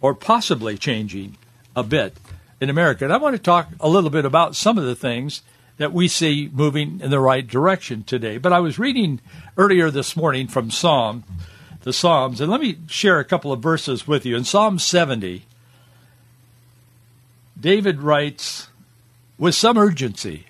or 0.00 0.14
possibly 0.14 0.78
changing 0.78 1.36
a 1.76 1.82
bit 1.82 2.16
in 2.58 2.70
America. 2.70 3.04
And 3.04 3.12
I 3.12 3.18
want 3.18 3.36
to 3.36 3.42
talk 3.42 3.68
a 3.80 3.88
little 3.90 4.08
bit 4.08 4.24
about 4.24 4.56
some 4.56 4.78
of 4.78 4.84
the 4.84 4.96
things 4.96 5.42
that 5.76 5.92
we 5.92 6.08
see 6.08 6.48
moving 6.54 7.00
in 7.02 7.10
the 7.10 7.20
right 7.20 7.46
direction 7.46 8.02
today. 8.02 8.38
But 8.38 8.54
I 8.54 8.60
was 8.60 8.78
reading 8.78 9.20
earlier 9.58 9.90
this 9.90 10.16
morning 10.16 10.48
from 10.48 10.70
Psalm, 10.70 11.24
the 11.84 11.92
Psalms, 11.92 12.40
and 12.40 12.50
let 12.50 12.62
me 12.62 12.78
share 12.88 13.20
a 13.20 13.24
couple 13.26 13.52
of 13.52 13.60
verses 13.60 14.08
with 14.08 14.24
you. 14.24 14.36
In 14.36 14.44
Psalm 14.44 14.78
70, 14.78 15.44
David 17.60 18.00
writes 18.00 18.68
with 19.36 19.54
some 19.54 19.76
urgency. 19.76 20.46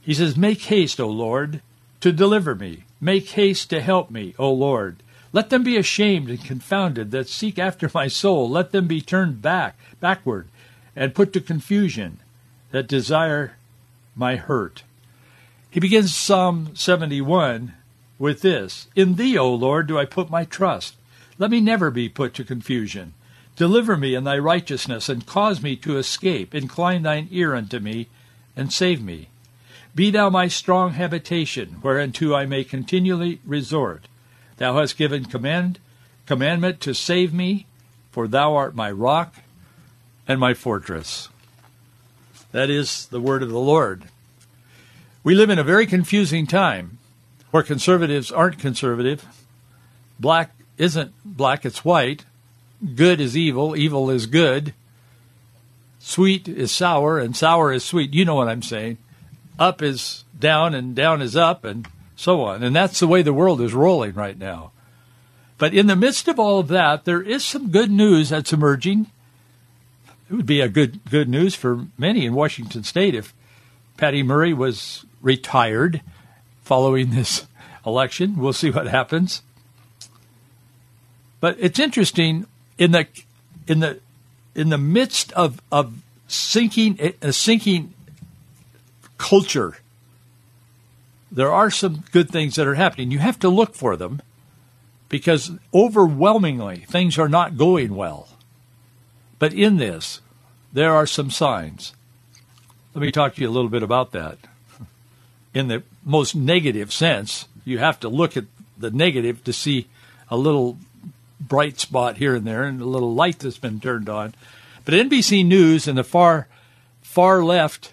He 0.00 0.14
says, 0.14 0.38
Make 0.38 0.62
haste, 0.62 1.00
O 1.00 1.06
Lord, 1.06 1.60
to 2.00 2.12
deliver 2.12 2.54
me. 2.54 2.84
Make 2.98 3.28
haste 3.28 3.68
to 3.70 3.82
help 3.82 4.10
me, 4.10 4.34
O 4.38 4.50
Lord. 4.50 5.02
Let 5.34 5.50
them 5.50 5.62
be 5.62 5.76
ashamed 5.76 6.30
and 6.30 6.42
confounded 6.42 7.10
that 7.10 7.28
seek 7.28 7.58
after 7.58 7.90
my 7.92 8.08
soul. 8.08 8.48
Let 8.48 8.72
them 8.72 8.86
be 8.86 9.02
turned 9.02 9.42
back, 9.42 9.76
backward, 10.00 10.48
and 10.96 11.14
put 11.14 11.34
to 11.34 11.42
confusion 11.42 12.20
that 12.70 12.88
desire 12.88 13.56
my 14.16 14.36
hurt. 14.36 14.82
He 15.70 15.78
begins 15.78 16.16
Psalm 16.16 16.74
71 16.74 17.74
with 18.20 18.42
this 18.42 18.86
In 18.94 19.16
thee, 19.16 19.36
O 19.36 19.52
Lord, 19.52 19.88
do 19.88 19.98
I 19.98 20.04
put 20.04 20.30
my 20.30 20.44
trust. 20.44 20.94
Let 21.38 21.50
me 21.50 21.60
never 21.60 21.90
be 21.90 22.08
put 22.08 22.34
to 22.34 22.44
confusion. 22.44 23.14
Deliver 23.56 23.96
me 23.96 24.14
in 24.14 24.22
thy 24.22 24.38
righteousness, 24.38 25.08
and 25.08 25.26
cause 25.26 25.60
me 25.60 25.74
to 25.76 25.98
escape. 25.98 26.54
Incline 26.54 27.02
thine 27.02 27.26
ear 27.32 27.54
unto 27.54 27.80
me, 27.80 28.08
and 28.54 28.72
save 28.72 29.02
me. 29.02 29.28
Be 29.94 30.10
thou 30.10 30.30
my 30.30 30.46
strong 30.46 30.92
habitation, 30.92 31.80
whereunto 31.82 32.34
I 32.34 32.46
may 32.46 32.62
continually 32.62 33.40
resort. 33.44 34.06
Thou 34.58 34.78
hast 34.78 34.96
given 34.96 35.24
command, 35.24 35.78
commandment 36.26 36.80
to 36.82 36.94
save 36.94 37.34
me, 37.34 37.66
for 38.12 38.28
thou 38.28 38.54
art 38.54 38.74
my 38.74 38.90
rock 38.90 39.36
and 40.28 40.38
my 40.38 40.54
fortress. 40.54 41.28
That 42.52 42.70
is 42.70 43.06
the 43.06 43.20
word 43.20 43.42
of 43.42 43.48
the 43.48 43.58
Lord. 43.58 44.04
We 45.24 45.34
live 45.34 45.50
in 45.50 45.58
a 45.58 45.64
very 45.64 45.86
confusing 45.86 46.46
time 46.46 46.98
where 47.50 47.62
conservatives 47.62 48.30
aren't 48.30 48.58
conservative. 48.58 49.26
Black 50.18 50.54
isn't 50.78 51.12
black, 51.24 51.64
it's 51.64 51.84
white. 51.84 52.24
Good 52.94 53.20
is 53.20 53.36
evil, 53.36 53.76
evil 53.76 54.10
is 54.10 54.26
good. 54.26 54.74
Sweet 55.98 56.48
is 56.48 56.72
sour, 56.72 57.18
and 57.18 57.36
sour 57.36 57.72
is 57.72 57.84
sweet. 57.84 58.14
You 58.14 58.24
know 58.24 58.36
what 58.36 58.48
I'm 58.48 58.62
saying. 58.62 58.96
Up 59.58 59.82
is 59.82 60.24
down, 60.38 60.74
and 60.74 60.94
down 60.94 61.20
is 61.20 61.36
up, 61.36 61.64
and 61.64 61.86
so 62.16 62.42
on. 62.42 62.62
And 62.62 62.74
that's 62.74 63.00
the 63.00 63.06
way 63.06 63.20
the 63.20 63.34
world 63.34 63.60
is 63.60 63.74
rolling 63.74 64.14
right 64.14 64.38
now. 64.38 64.72
But 65.58 65.74
in 65.74 65.88
the 65.88 65.96
midst 65.96 66.26
of 66.28 66.38
all 66.38 66.58
of 66.58 66.68
that, 66.68 67.04
there 67.04 67.20
is 67.20 67.44
some 67.44 67.70
good 67.70 67.90
news 67.90 68.30
that's 68.30 68.52
emerging 68.52 69.10
it 70.30 70.34
would 70.34 70.46
be 70.46 70.60
a 70.60 70.68
good 70.68 71.04
good 71.10 71.28
news 71.28 71.56
for 71.56 71.86
many 71.98 72.24
in 72.24 72.34
Washington 72.34 72.84
State 72.84 73.16
if 73.16 73.34
Patty 73.96 74.22
Murray 74.22 74.54
was 74.54 75.04
retired 75.20 76.02
following 76.62 77.10
this 77.10 77.46
election. 77.84 78.36
We'll 78.36 78.52
see 78.52 78.70
what 78.70 78.86
happens. 78.86 79.42
But 81.40 81.56
it's 81.58 81.78
interesting 81.78 82.46
in 82.78 82.92
the 82.92 83.06
in 83.66 83.80
the 83.80 84.00
in 84.54 84.68
the 84.68 84.78
midst 84.78 85.32
of 85.32 85.60
of 85.72 85.94
sinking 86.28 87.14
a 87.22 87.32
sinking 87.32 87.94
culture. 89.18 89.78
There 91.32 91.52
are 91.52 91.70
some 91.70 92.04
good 92.10 92.30
things 92.30 92.56
that 92.56 92.66
are 92.66 92.74
happening. 92.74 93.10
You 93.10 93.20
have 93.20 93.38
to 93.40 93.48
look 93.48 93.74
for 93.74 93.96
them 93.96 94.20
because 95.08 95.52
overwhelmingly 95.72 96.78
things 96.88 97.18
are 97.18 97.28
not 97.28 97.56
going 97.56 97.94
well. 97.94 98.28
But 99.38 99.52
in 99.52 99.76
this, 99.76 100.20
there 100.72 100.92
are 100.92 101.06
some 101.06 101.30
signs. 101.30 101.94
Let 102.94 103.02
me 103.02 103.12
talk 103.12 103.34
to 103.34 103.42
you 103.42 103.48
a 103.48 103.50
little 103.50 103.70
bit 103.70 103.82
about 103.82 104.12
that. 104.12 104.38
In 105.52 105.68
the 105.68 105.82
most 106.04 106.34
negative 106.34 106.92
sense, 106.92 107.48
you 107.64 107.78
have 107.78 107.98
to 108.00 108.08
look 108.08 108.36
at 108.36 108.44
the 108.78 108.90
negative 108.90 109.42
to 109.44 109.52
see 109.52 109.88
a 110.30 110.36
little 110.36 110.78
bright 111.40 111.80
spot 111.80 112.18
here 112.18 112.34
and 112.34 112.46
there 112.46 112.64
and 112.64 112.80
a 112.80 112.84
little 112.84 113.14
light 113.14 113.40
that's 113.40 113.58
been 113.58 113.80
turned 113.80 114.08
on. 114.08 114.34
But 114.84 114.94
NBC 114.94 115.44
News 115.44 115.88
and 115.88 115.98
the 115.98 116.04
far 116.04 116.46
far 117.02 117.42
left 117.42 117.92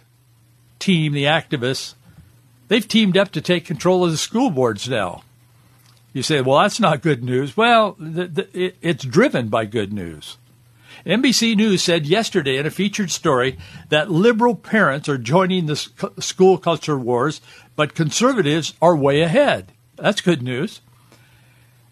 team, 0.80 1.14
the 1.14 1.24
activists, 1.24 1.96
they've 2.68 2.88
teamed 2.88 3.18
up 3.18 3.32
to 3.32 3.42
take 3.42 3.66
control 3.66 4.06
of 4.06 4.12
the 4.12 4.18
school 4.18 4.52
boards 4.52 4.88
now. 4.88 5.24
You 6.14 6.24
say, 6.24 6.42
well, 6.42 6.60
that's 6.60 6.80
not 6.80 7.02
good 7.02 7.24
news. 7.24 7.58
Well, 7.58 7.96
it's 8.00 9.04
driven 9.04 9.50
by 9.50 9.66
good 9.66 9.92
news. 9.92 10.38
NBC 11.08 11.56
News 11.56 11.82
said 11.82 12.06
yesterday 12.06 12.58
in 12.58 12.66
a 12.66 12.70
featured 12.70 13.12
story 13.12 13.58
that 13.88 14.12
liberal 14.12 14.56
parents 14.56 15.08
are 15.08 15.18
joining 15.18 15.66
the 15.66 15.78
school 16.20 16.58
culture 16.58 17.00
wars, 17.00 17.40
but 17.78 17.96
conservatives 17.96 18.74
are 18.82 18.94
way 18.94 19.22
ahead. 19.22 19.72
That's 19.96 20.20
good 20.20 20.42
news. 20.42 20.82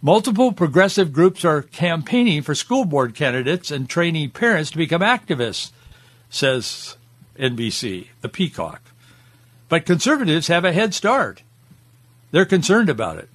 Multiple 0.02 0.52
progressive 0.52 1.14
groups 1.14 1.46
are 1.46 1.62
campaigning 1.62 2.42
for 2.42 2.54
school 2.54 2.84
board 2.84 3.16
candidates 3.16 3.72
and 3.72 3.88
training 3.88 4.32
parents 4.32 4.72
to 4.72 4.78
become 4.78 5.00
activists, 5.00 5.72
says 6.30 6.98
NBC, 7.40 8.08
the 8.20 8.28
Peacock. 8.28 8.82
But 9.70 9.86
conservatives 9.86 10.48
have 10.48 10.66
a 10.66 10.74
head 10.74 10.94
start. 10.94 11.42
They're 12.32 12.44
concerned 12.44 12.90
about 12.90 13.18
it. 13.18 13.30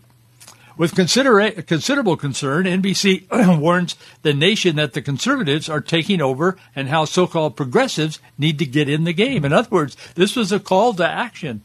With 0.80 0.94
considera- 0.94 1.66
considerable 1.66 2.16
concern, 2.16 2.64
NBC 2.64 3.58
warns 3.60 3.96
the 4.22 4.32
nation 4.32 4.76
that 4.76 4.94
the 4.94 5.02
conservatives 5.02 5.68
are 5.68 5.82
taking 5.82 6.22
over 6.22 6.56
and 6.74 6.88
how 6.88 7.04
so 7.04 7.26
called 7.26 7.54
progressives 7.54 8.18
need 8.38 8.58
to 8.60 8.64
get 8.64 8.88
in 8.88 9.04
the 9.04 9.12
game. 9.12 9.44
In 9.44 9.52
other 9.52 9.68
words, 9.68 9.94
this 10.14 10.34
was 10.34 10.52
a 10.52 10.58
call 10.58 10.94
to 10.94 11.06
action, 11.06 11.62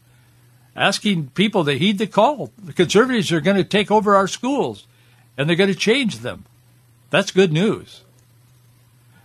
asking 0.76 1.30
people 1.30 1.64
to 1.64 1.78
heed 1.78 1.98
the 1.98 2.08
call. 2.08 2.52
The 2.62 2.74
conservatives 2.74 3.32
are 3.32 3.40
going 3.40 3.56
to 3.56 3.64
take 3.64 3.90
over 3.90 4.18
our 4.18 4.28
schools 4.28 4.86
and 5.38 5.48
they're 5.48 5.56
going 5.56 5.72
to 5.72 5.80
change 5.80 6.20
them. 6.20 6.44
That's 7.10 7.32
good 7.32 7.54
news. 7.54 8.02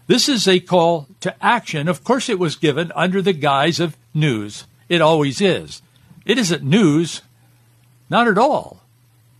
This 0.07 0.29
is 0.29 0.47
a 0.47 0.61
call 0.61 1.09
to 1.19 1.35
action. 1.45 1.89
Of 1.89 2.05
course, 2.05 2.29
it 2.29 2.39
was 2.39 2.55
given 2.55 2.93
under 2.95 3.21
the 3.21 3.33
guise 3.33 3.81
of 3.81 3.97
news. 4.15 4.67
It 4.89 5.01
always 5.01 5.41
is. 5.41 5.83
It 6.25 6.39
isn't 6.39 6.63
news, 6.63 7.23
not 8.09 8.29
at 8.29 8.39
all. 8.39 8.81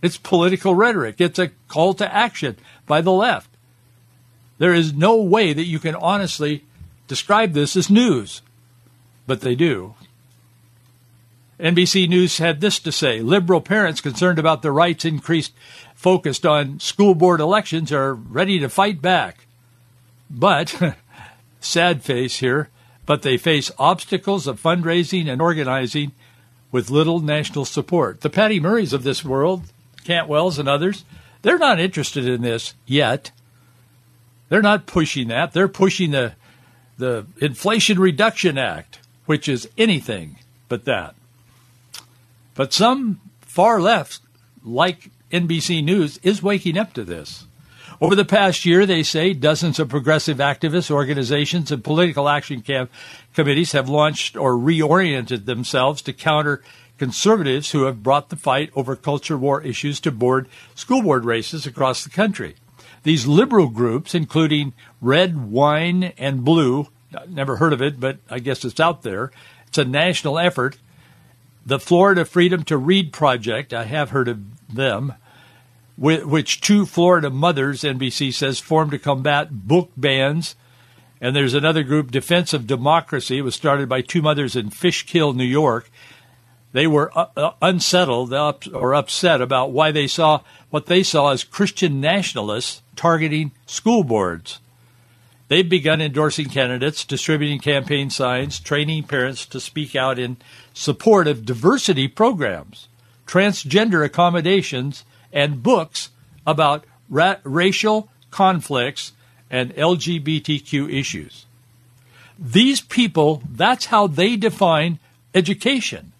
It's 0.01 0.17
political 0.17 0.75
rhetoric. 0.75 1.19
It's 1.19 1.39
a 1.39 1.51
call 1.67 1.93
to 1.95 2.13
action 2.13 2.57
by 2.87 3.01
the 3.01 3.11
left. 3.11 3.49
There 4.57 4.73
is 4.73 4.93
no 4.93 5.15
way 5.15 5.53
that 5.53 5.65
you 5.65 5.79
can 5.79 5.95
honestly 5.95 6.65
describe 7.07 7.53
this 7.53 7.75
as 7.75 7.89
news, 7.89 8.41
but 9.27 9.41
they 9.41 9.55
do. 9.55 9.95
NBC 11.59 12.09
News 12.09 12.39
had 12.39 12.59
this 12.59 12.79
to 12.79 12.91
say 12.91 13.21
Liberal 13.21 13.61
parents 13.61 14.01
concerned 14.01 14.39
about 14.39 14.63
their 14.63 14.73
rights 14.73 15.05
increased 15.05 15.53
focused 15.93 16.45
on 16.45 16.79
school 16.79 17.13
board 17.13 17.39
elections 17.39 17.91
are 17.91 18.15
ready 18.15 18.57
to 18.59 18.69
fight 18.69 18.99
back. 19.01 19.45
But, 20.27 20.95
sad 21.59 22.03
face 22.03 22.37
here, 22.37 22.69
but 23.05 23.21
they 23.21 23.37
face 23.37 23.69
obstacles 23.77 24.47
of 24.47 24.61
fundraising 24.61 25.31
and 25.31 25.41
organizing 25.41 26.13
with 26.71 26.89
little 26.89 27.19
national 27.19 27.65
support. 27.65 28.21
The 28.21 28.29
Patty 28.29 28.59
Murrays 28.59 28.93
of 28.93 29.03
this 29.03 29.23
world 29.23 29.65
Cantwell's 30.03 30.59
and 30.59 30.67
others, 30.67 31.05
they're 31.41 31.57
not 31.57 31.79
interested 31.79 32.27
in 32.27 32.41
this 32.41 32.73
yet. 32.85 33.31
They're 34.49 34.61
not 34.61 34.85
pushing 34.85 35.29
that. 35.29 35.53
They're 35.53 35.67
pushing 35.67 36.11
the 36.11 36.33
the 36.97 37.25
Inflation 37.39 37.99
Reduction 37.99 38.57
Act, 38.57 38.99
which 39.25 39.49
is 39.49 39.67
anything 39.77 40.37
but 40.69 40.85
that. 40.85 41.15
But 42.53 42.73
some 42.73 43.19
far 43.41 43.81
left, 43.81 44.19
like 44.63 45.09
NBC 45.31 45.83
News, 45.83 46.19
is 46.21 46.43
waking 46.43 46.77
up 46.77 46.93
to 46.93 47.03
this. 47.03 47.45
Over 47.99 48.15
the 48.15 48.25
past 48.25 48.65
year, 48.65 48.85
they 48.85 49.03
say 49.03 49.33
dozens 49.33 49.79
of 49.79 49.89
progressive 49.89 50.37
activists, 50.37 50.89
organizations 50.89 51.71
and 51.71 51.83
political 51.83 52.27
action 52.27 52.61
camp 52.61 52.91
committees 53.33 53.73
have 53.73 53.89
launched 53.89 54.35
or 54.35 54.53
reoriented 54.53 55.45
themselves 55.45 56.01
to 56.03 56.13
counter 56.13 56.63
conservatives 57.01 57.71
who 57.71 57.85
have 57.85 58.03
brought 58.03 58.29
the 58.29 58.35
fight 58.35 58.69
over 58.75 58.95
culture 58.95 59.35
war 59.35 59.59
issues 59.63 59.99
to 59.99 60.11
board 60.11 60.47
school 60.75 61.01
board 61.01 61.25
races 61.25 61.65
across 61.65 62.03
the 62.03 62.11
country. 62.11 62.53
These 63.01 63.25
liberal 63.25 63.69
groups, 63.69 64.13
including 64.13 64.73
Red, 65.01 65.49
Wine, 65.49 66.13
and 66.19 66.45
Blue, 66.45 66.89
never 67.27 67.55
heard 67.55 67.73
of 67.73 67.81
it, 67.81 67.99
but 67.99 68.19
I 68.29 68.37
guess 68.37 68.63
it's 68.63 68.79
out 68.79 69.01
there. 69.01 69.31
It's 69.65 69.79
a 69.79 69.83
national 69.83 70.37
effort. 70.37 70.77
The 71.65 71.79
Florida 71.79 72.23
Freedom 72.23 72.63
to 72.65 72.77
Read 72.77 73.11
Project, 73.11 73.73
I 73.73 73.85
have 73.85 74.11
heard 74.11 74.27
of 74.27 74.39
them, 74.71 75.15
which 75.97 76.61
two 76.61 76.85
Florida 76.85 77.31
mothers, 77.31 77.81
NBC 77.81 78.31
says, 78.31 78.59
formed 78.59 78.91
to 78.91 78.99
combat 78.99 79.49
book 79.49 79.89
bans. 79.97 80.55
And 81.19 81.35
there's 81.35 81.55
another 81.55 81.81
group, 81.81 82.11
Defense 82.11 82.53
of 82.53 82.67
Democracy. 82.67 83.39
It 83.39 83.41
was 83.41 83.55
started 83.55 83.89
by 83.89 84.01
two 84.01 84.21
mothers 84.21 84.55
in 84.55 84.69
Fishkill, 84.69 85.33
New 85.33 85.43
York. 85.43 85.89
They 86.73 86.87
were 86.87 87.11
uh, 87.17 87.27
uh, 87.35 87.51
unsettled 87.61 88.33
or 88.33 88.93
upset 88.93 89.41
about 89.41 89.71
why 89.71 89.91
they 89.91 90.07
saw 90.07 90.41
what 90.69 90.85
they 90.85 91.03
saw 91.03 91.31
as 91.31 91.43
Christian 91.43 91.99
nationalists 91.99 92.81
targeting 92.95 93.51
school 93.65 94.03
boards. 94.03 94.59
They've 95.49 95.67
begun 95.67 95.99
endorsing 95.99 96.47
candidates, 96.47 97.03
distributing 97.03 97.59
campaign 97.59 98.09
signs, 98.09 98.57
training 98.57 99.03
parents 99.03 99.45
to 99.47 99.59
speak 99.59 99.97
out 99.97 100.17
in 100.17 100.37
support 100.73 101.27
of 101.27 101.45
diversity 101.45 102.07
programs, 102.07 102.87
transgender 103.27 104.05
accommodations, 104.05 105.03
and 105.33 105.61
books 105.61 106.09
about 106.47 106.85
ra- 107.09 107.35
racial 107.43 108.07
conflicts 108.29 109.11
and 109.49 109.75
LGBTQ 109.75 110.89
issues. 110.89 111.45
These 112.39 112.79
people, 112.79 113.43
that's 113.51 113.87
how 113.87 114.07
they 114.07 114.37
define 114.37 114.99
education 115.35 116.13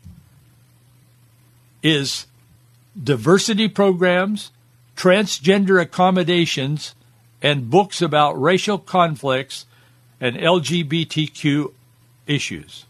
is 1.83 2.27
diversity 3.01 3.67
programs, 3.67 4.51
transgender 4.95 5.81
accommodations, 5.81 6.95
and 7.41 7.69
books 7.69 8.01
about 8.01 8.39
racial 8.39 8.77
conflicts 8.77 9.65
and 10.19 10.35
LGBTQ 10.35 11.73
issues. 12.27 12.85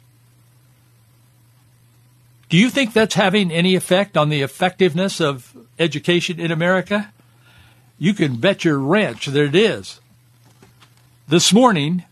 Do 2.50 2.58
you 2.58 2.70
think 2.70 2.92
that's 2.92 3.16
having 3.16 3.50
any 3.50 3.76
effect 3.76 4.18
on 4.18 4.28
the 4.28 4.42
effectiveness 4.42 5.22
of 5.22 5.56
education 5.80 6.38
in 6.38 6.52
America? 6.52 7.14
You 7.98 8.14
can 8.14 8.36
bet 8.36 8.66
your 8.66 8.78
ranch 8.78 9.28
that 9.28 9.42
it 9.42 9.56
is. 9.56 10.02
This 11.30 11.54
morning, 11.54 12.04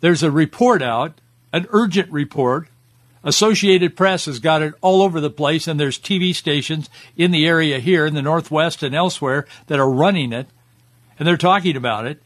there's 0.00 0.22
a 0.22 0.30
report 0.30 0.80
out, 0.80 1.20
an 1.52 1.66
urgent 1.70 2.10
report. 2.10 2.68
Associated 3.24 3.96
Press 3.96 4.24
has 4.24 4.38
got 4.38 4.62
it 4.62 4.74
all 4.80 5.02
over 5.02 5.20
the 5.20 5.30
place, 5.30 5.68
and 5.68 5.78
there's 5.78 5.98
TV 5.98 6.34
stations 6.34 6.90
in 7.16 7.30
the 7.30 7.46
area 7.46 7.78
here 7.78 8.04
in 8.04 8.14
the 8.14 8.22
Northwest 8.22 8.82
and 8.82 8.94
elsewhere 8.94 9.46
that 9.68 9.78
are 9.78 9.90
running 9.90 10.32
it, 10.32 10.48
and 11.18 11.26
they're 11.26 11.36
talking 11.36 11.76
about 11.76 12.06
it. 12.06 12.22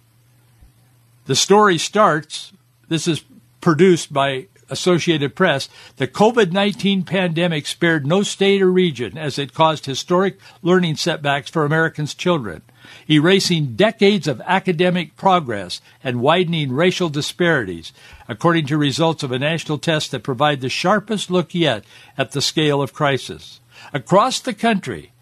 The 1.26 1.36
story 1.36 1.76
starts. 1.76 2.52
This 2.88 3.06
is 3.06 3.24
produced 3.60 4.12
by 4.12 4.46
Associated 4.68 5.36
Press, 5.36 5.68
the 5.96 6.08
COVID 6.08 6.52
19 6.52 7.04
pandemic 7.04 7.66
spared 7.66 8.06
no 8.06 8.22
state 8.22 8.60
or 8.60 8.70
region 8.70 9.16
as 9.16 9.38
it 9.38 9.54
caused 9.54 9.86
historic 9.86 10.38
learning 10.62 10.96
setbacks 10.96 11.50
for 11.50 11.64
Americans' 11.64 12.14
children, 12.14 12.62
erasing 13.08 13.74
decades 13.74 14.26
of 14.28 14.40
academic 14.46 15.16
progress 15.16 15.80
and 16.02 16.20
widening 16.20 16.72
racial 16.72 17.08
disparities, 17.08 17.92
according 18.28 18.66
to 18.66 18.78
results 18.78 19.22
of 19.22 19.32
a 19.32 19.38
national 19.38 19.78
test 19.78 20.10
that 20.10 20.22
provide 20.22 20.60
the 20.60 20.68
sharpest 20.68 21.30
look 21.30 21.54
yet 21.54 21.84
at 22.16 22.32
the 22.32 22.42
scale 22.42 22.82
of 22.82 22.92
crisis. 22.92 23.60
Across 23.92 24.40
the 24.40 24.54
country, 24.54 25.12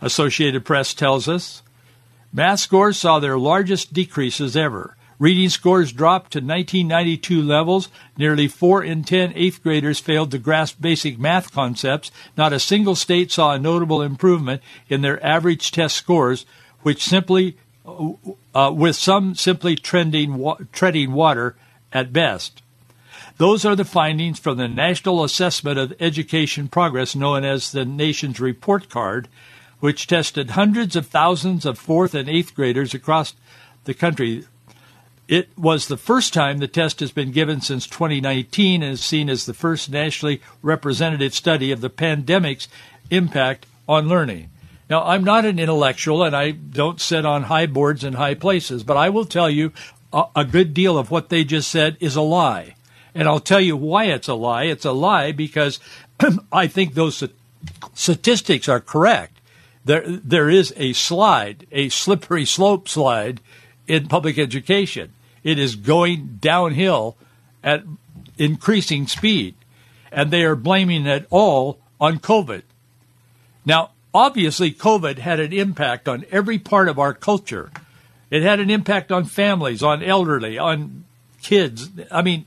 Associated 0.00 0.64
Press 0.64 0.94
tells 0.94 1.28
us, 1.28 1.62
math 2.32 2.60
scores 2.60 2.98
saw 2.98 3.18
their 3.18 3.38
largest 3.38 3.92
decreases 3.92 4.56
ever 4.56 4.96
Reading 5.20 5.50
scores 5.50 5.92
dropped 5.92 6.32
to 6.32 6.38
1992 6.38 7.42
levels. 7.42 7.90
Nearly 8.16 8.48
4 8.48 8.82
in 8.82 9.04
10 9.04 9.34
eighth 9.36 9.62
graders 9.62 10.00
failed 10.00 10.30
to 10.30 10.38
grasp 10.38 10.80
basic 10.80 11.18
math 11.18 11.52
concepts. 11.52 12.10
Not 12.38 12.54
a 12.54 12.58
single 12.58 12.94
state 12.94 13.30
saw 13.30 13.52
a 13.52 13.58
notable 13.58 14.00
improvement 14.00 14.62
in 14.88 15.02
their 15.02 15.22
average 15.22 15.72
test 15.72 15.96
scores, 15.96 16.46
which 16.82 17.04
simply, 17.04 17.56
uh, 17.86 18.72
with 18.74 18.96
some 18.96 19.34
simply 19.34 19.76
trending, 19.76 20.36
wa- 20.36 20.58
treading 20.72 21.12
water 21.12 21.56
at 21.92 22.12
best. 22.12 22.62
Those 23.38 23.64
are 23.64 23.74
the 23.74 23.84
findings 23.84 24.38
from 24.38 24.58
the 24.58 24.68
National 24.68 25.24
Assessment 25.24 25.78
of 25.78 25.94
Education 25.98 26.68
Progress, 26.68 27.16
known 27.16 27.44
as 27.44 27.72
the 27.72 27.86
nation's 27.86 28.38
report 28.38 28.90
card, 28.90 29.28
which 29.80 30.06
tested 30.06 30.50
hundreds 30.50 30.94
of 30.94 31.06
thousands 31.06 31.64
of 31.64 31.78
fourth 31.78 32.14
and 32.14 32.28
eighth 32.28 32.54
graders 32.54 32.92
across 32.92 33.34
the 33.84 33.94
country. 33.94 34.44
It 35.26 35.48
was 35.56 35.86
the 35.86 35.96
first 35.96 36.34
time 36.34 36.58
the 36.58 36.68
test 36.68 37.00
has 37.00 37.12
been 37.12 37.30
given 37.30 37.60
since 37.60 37.86
2019 37.86 38.82
and 38.82 38.92
is 38.92 39.00
seen 39.00 39.30
as 39.30 39.46
the 39.46 39.54
first 39.54 39.88
nationally 39.88 40.42
representative 40.60 41.34
study 41.34 41.72
of 41.72 41.80
the 41.80 41.88
pandemic's 41.88 42.68
impact 43.10 43.64
on 43.88 44.08
learning. 44.08 44.50
Now, 44.90 45.04
I'm 45.04 45.22
not 45.22 45.44
an 45.44 45.60
intellectual 45.60 46.24
and 46.24 46.34
I 46.34 46.50
don't 46.50 47.00
sit 47.00 47.24
on 47.24 47.44
high 47.44 47.66
boards 47.66 48.02
in 48.02 48.14
high 48.14 48.34
places, 48.34 48.82
but 48.82 48.96
I 48.96 49.08
will 49.08 49.24
tell 49.24 49.48
you 49.48 49.72
a, 50.12 50.24
a 50.34 50.44
good 50.44 50.74
deal 50.74 50.98
of 50.98 51.12
what 51.12 51.28
they 51.28 51.44
just 51.44 51.70
said 51.70 51.96
is 52.00 52.16
a 52.16 52.20
lie. 52.20 52.74
And 53.14 53.28
I'll 53.28 53.40
tell 53.40 53.60
you 53.60 53.76
why 53.76 54.06
it's 54.06 54.26
a 54.26 54.34
lie. 54.34 54.64
It's 54.64 54.84
a 54.84 54.90
lie 54.90 55.30
because 55.30 55.78
I 56.52 56.66
think 56.66 56.94
those 56.94 57.22
statistics 57.94 58.68
are 58.68 58.80
correct. 58.80 59.40
There, 59.84 60.04
there 60.06 60.50
is 60.50 60.74
a 60.76 60.92
slide, 60.92 61.68
a 61.70 61.88
slippery 61.88 62.44
slope 62.44 62.88
slide 62.88 63.40
in 63.86 64.08
public 64.08 64.38
education. 64.38 65.12
It 65.44 65.58
is 65.58 65.76
going 65.76 66.38
downhill 66.40 67.16
at 67.62 67.84
increasing 68.38 69.06
speed. 69.06 69.54
And 70.10 70.32
they 70.32 70.42
are 70.42 70.56
blaming 70.56 71.06
it 71.06 71.28
all 71.30 71.78
on 72.00 72.18
COVID. 72.18 72.62
Now, 73.64 73.90
obviously, 74.14 74.72
COVID 74.72 75.18
had 75.18 75.40
an 75.40 75.52
impact 75.52 76.08
on 76.08 76.24
every 76.30 76.58
part 76.58 76.88
of 76.88 76.98
our 76.98 77.14
culture. 77.14 77.70
It 78.30 78.42
had 78.42 78.60
an 78.60 78.70
impact 78.70 79.10
on 79.10 79.24
families, 79.24 79.82
on 79.82 80.02
elderly, 80.02 80.58
on 80.58 81.04
kids. 81.42 81.90
I 82.10 82.22
mean, 82.22 82.46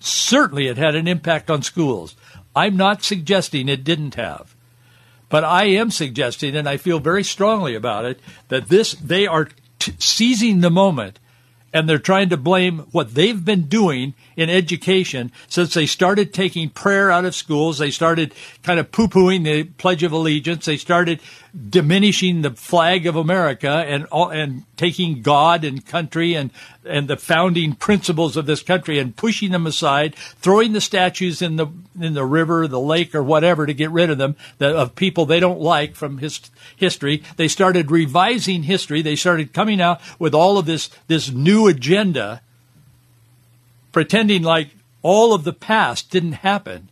certainly 0.00 0.66
it 0.66 0.76
had 0.76 0.94
an 0.94 1.08
impact 1.08 1.50
on 1.50 1.62
schools. 1.62 2.16
I'm 2.54 2.76
not 2.76 3.02
suggesting 3.02 3.68
it 3.68 3.84
didn't 3.84 4.14
have. 4.14 4.54
But 5.28 5.44
I 5.44 5.64
am 5.64 5.90
suggesting, 5.90 6.54
and 6.54 6.68
I 6.68 6.76
feel 6.76 7.00
very 7.00 7.24
strongly 7.24 7.74
about 7.74 8.04
it, 8.04 8.20
that 8.48 8.68
this, 8.68 8.92
they 8.92 9.26
are 9.26 9.48
t- 9.78 9.94
seizing 9.98 10.60
the 10.60 10.70
moment 10.70 11.18
and 11.76 11.86
they're 11.86 11.98
trying 11.98 12.30
to 12.30 12.38
blame 12.38 12.78
what 12.92 13.14
they've 13.14 13.44
been 13.44 13.64
doing 13.64 14.14
in 14.34 14.48
education 14.48 15.30
since 15.46 15.74
they 15.74 15.84
started 15.84 16.32
taking 16.32 16.70
prayer 16.70 17.10
out 17.10 17.26
of 17.26 17.34
schools. 17.34 17.76
They 17.76 17.90
started 17.90 18.32
kind 18.62 18.80
of 18.80 18.90
poo 18.90 19.08
pooing 19.08 19.44
the 19.44 19.64
Pledge 19.64 20.02
of 20.02 20.10
Allegiance. 20.10 20.64
They 20.64 20.78
started 20.78 21.20
diminishing 21.68 22.42
the 22.42 22.50
flag 22.50 23.06
of 23.06 23.16
America 23.16 23.68
and 23.68 24.06
and 24.12 24.64
taking 24.76 25.22
God 25.22 25.64
and 25.64 25.84
country 25.84 26.34
and 26.34 26.50
and 26.84 27.08
the 27.08 27.16
founding 27.16 27.74
principles 27.74 28.36
of 28.36 28.46
this 28.46 28.62
country 28.62 28.98
and 28.98 29.16
pushing 29.16 29.50
them 29.50 29.66
aside, 29.66 30.14
throwing 30.14 30.72
the 30.72 30.80
statues 30.80 31.42
in 31.42 31.56
the 31.56 31.66
in 32.00 32.14
the 32.14 32.24
river, 32.24 32.68
the 32.68 32.80
lake, 32.80 33.14
or 33.14 33.22
whatever 33.22 33.66
to 33.66 33.74
get 33.74 33.90
rid 33.90 34.10
of 34.10 34.18
them 34.18 34.36
the, 34.58 34.74
of 34.76 34.94
people 34.94 35.26
they 35.26 35.40
don't 35.40 35.60
like 35.60 35.94
from 35.94 36.18
his 36.18 36.40
history. 36.76 37.22
They 37.36 37.48
started 37.48 37.90
revising 37.90 38.64
history. 38.64 39.02
They 39.02 39.16
started 39.16 39.52
coming 39.52 39.80
out 39.80 40.00
with 40.18 40.34
all 40.34 40.58
of 40.58 40.66
this 40.66 40.90
this 41.06 41.30
new 41.30 41.65
agenda, 41.66 42.40
pretending 43.92 44.42
like 44.42 44.70
all 45.02 45.32
of 45.32 45.44
the 45.44 45.52
past 45.52 46.10
didn't 46.10 46.32
happen. 46.32 46.88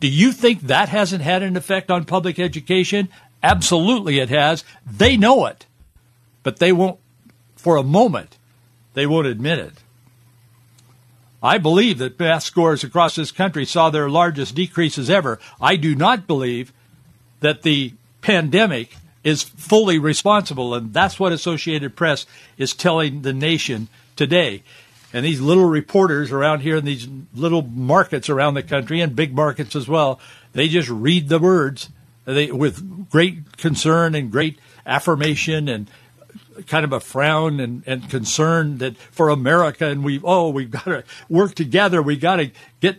Do 0.00 0.08
you 0.08 0.32
think 0.32 0.62
that 0.62 0.88
hasn't 0.88 1.22
had 1.22 1.42
an 1.42 1.56
effect 1.56 1.90
on 1.90 2.04
public 2.04 2.38
education? 2.38 3.08
Absolutely 3.42 4.18
it 4.18 4.28
has. 4.28 4.64
They 4.84 5.16
know 5.16 5.46
it. 5.46 5.66
But 6.42 6.58
they 6.58 6.72
won't, 6.72 6.98
for 7.54 7.76
a 7.76 7.82
moment, 7.82 8.36
they 8.94 9.06
won't 9.06 9.26
admit 9.26 9.58
it. 9.58 9.74
I 11.42 11.58
believe 11.58 11.98
that 11.98 12.18
math 12.18 12.44
scores 12.44 12.84
across 12.84 13.16
this 13.16 13.32
country 13.32 13.64
saw 13.64 13.90
their 13.90 14.08
largest 14.08 14.54
decreases 14.54 15.10
ever. 15.10 15.40
I 15.60 15.76
do 15.76 15.94
not 15.94 16.26
believe 16.26 16.72
that 17.40 17.62
the 17.62 17.94
pandemic 18.20 18.96
is 19.24 19.42
fully 19.42 19.98
responsible, 19.98 20.74
and 20.74 20.92
that's 20.92 21.18
what 21.18 21.32
Associated 21.32 21.96
Press 21.96 22.26
is 22.58 22.74
telling 22.74 23.22
the 23.22 23.32
nation 23.32 23.88
today. 24.16 24.62
And 25.12 25.24
these 25.24 25.40
little 25.40 25.66
reporters 25.66 26.32
around 26.32 26.60
here 26.60 26.76
in 26.76 26.84
these 26.84 27.06
little 27.34 27.62
markets 27.62 28.30
around 28.30 28.54
the 28.54 28.62
country 28.62 29.00
and 29.00 29.14
big 29.14 29.34
markets 29.34 29.76
as 29.76 29.86
well, 29.86 30.18
they 30.52 30.68
just 30.68 30.88
read 30.88 31.28
the 31.28 31.38
words 31.38 31.90
they, 32.24 32.50
with 32.50 33.10
great 33.10 33.56
concern 33.56 34.14
and 34.14 34.30
great 34.30 34.58
affirmation 34.86 35.68
and 35.68 35.90
kind 36.66 36.84
of 36.84 36.92
a 36.92 37.00
frown 37.00 37.60
and, 37.60 37.82
and 37.86 38.08
concern 38.10 38.78
that 38.78 38.96
for 38.96 39.28
America 39.28 39.86
and 39.86 40.04
we 40.04 40.20
oh 40.22 40.50
we've 40.50 40.70
got 40.70 40.84
to 40.84 41.04
work 41.28 41.54
together 41.54 42.02
we 42.02 42.16
got 42.16 42.36
to 42.36 42.50
get 42.80 42.96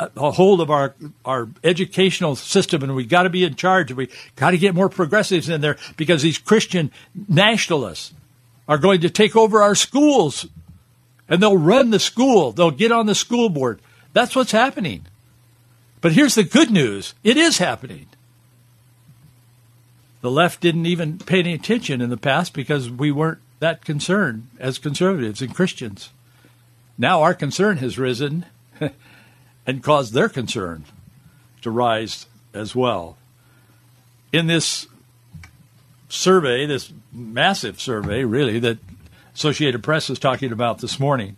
a 0.00 0.30
hold 0.32 0.60
of 0.60 0.70
our 0.70 0.94
our 1.24 1.48
educational 1.62 2.36
system 2.36 2.82
and 2.82 2.94
we 2.94 3.04
got 3.04 3.24
to 3.24 3.30
be 3.30 3.44
in 3.44 3.54
charge 3.54 3.92
we 3.92 4.08
got 4.36 4.50
to 4.50 4.58
get 4.58 4.74
more 4.74 4.88
progressives 4.88 5.48
in 5.48 5.60
there 5.60 5.76
because 5.96 6.22
these 6.22 6.38
Christian 6.38 6.90
nationalists 7.28 8.12
are 8.68 8.78
going 8.78 9.00
to 9.02 9.10
take 9.10 9.36
over 9.36 9.62
our 9.62 9.74
schools 9.74 10.46
and 11.28 11.42
they'll 11.42 11.56
run 11.56 11.90
the 11.90 12.00
school 12.00 12.52
they'll 12.52 12.70
get 12.70 12.92
on 12.92 13.06
the 13.06 13.14
school 13.14 13.48
board. 13.48 13.80
That's 14.12 14.36
what's 14.36 14.52
happening. 14.52 15.06
But 16.00 16.12
here's 16.12 16.34
the 16.34 16.44
good 16.44 16.70
news. 16.70 17.14
It 17.24 17.36
is 17.36 17.58
happening. 17.58 18.06
The 20.20 20.30
left 20.30 20.60
didn't 20.60 20.86
even 20.86 21.18
pay 21.18 21.40
any 21.40 21.54
attention 21.54 22.00
in 22.00 22.10
the 22.10 22.16
past 22.16 22.52
because 22.52 22.90
we 22.90 23.10
weren't 23.10 23.40
that 23.60 23.84
concerned 23.84 24.48
as 24.58 24.78
conservatives 24.78 25.42
and 25.42 25.54
Christians. 25.54 26.10
Now 26.96 27.22
our 27.22 27.34
concern 27.34 27.78
has 27.78 27.98
risen 27.98 28.46
and 29.66 29.82
caused 29.82 30.12
their 30.12 30.28
concern 30.28 30.84
to 31.62 31.70
rise 31.70 32.26
as 32.52 32.74
well. 32.74 33.16
In 34.32 34.46
this 34.46 34.86
survey, 36.08 36.66
this 36.66 36.92
massive 37.12 37.80
survey, 37.80 38.24
really, 38.24 38.58
that 38.58 38.78
Associated 39.34 39.82
Press 39.82 40.10
is 40.10 40.18
talking 40.18 40.52
about 40.52 40.78
this 40.78 41.00
morning, 41.00 41.36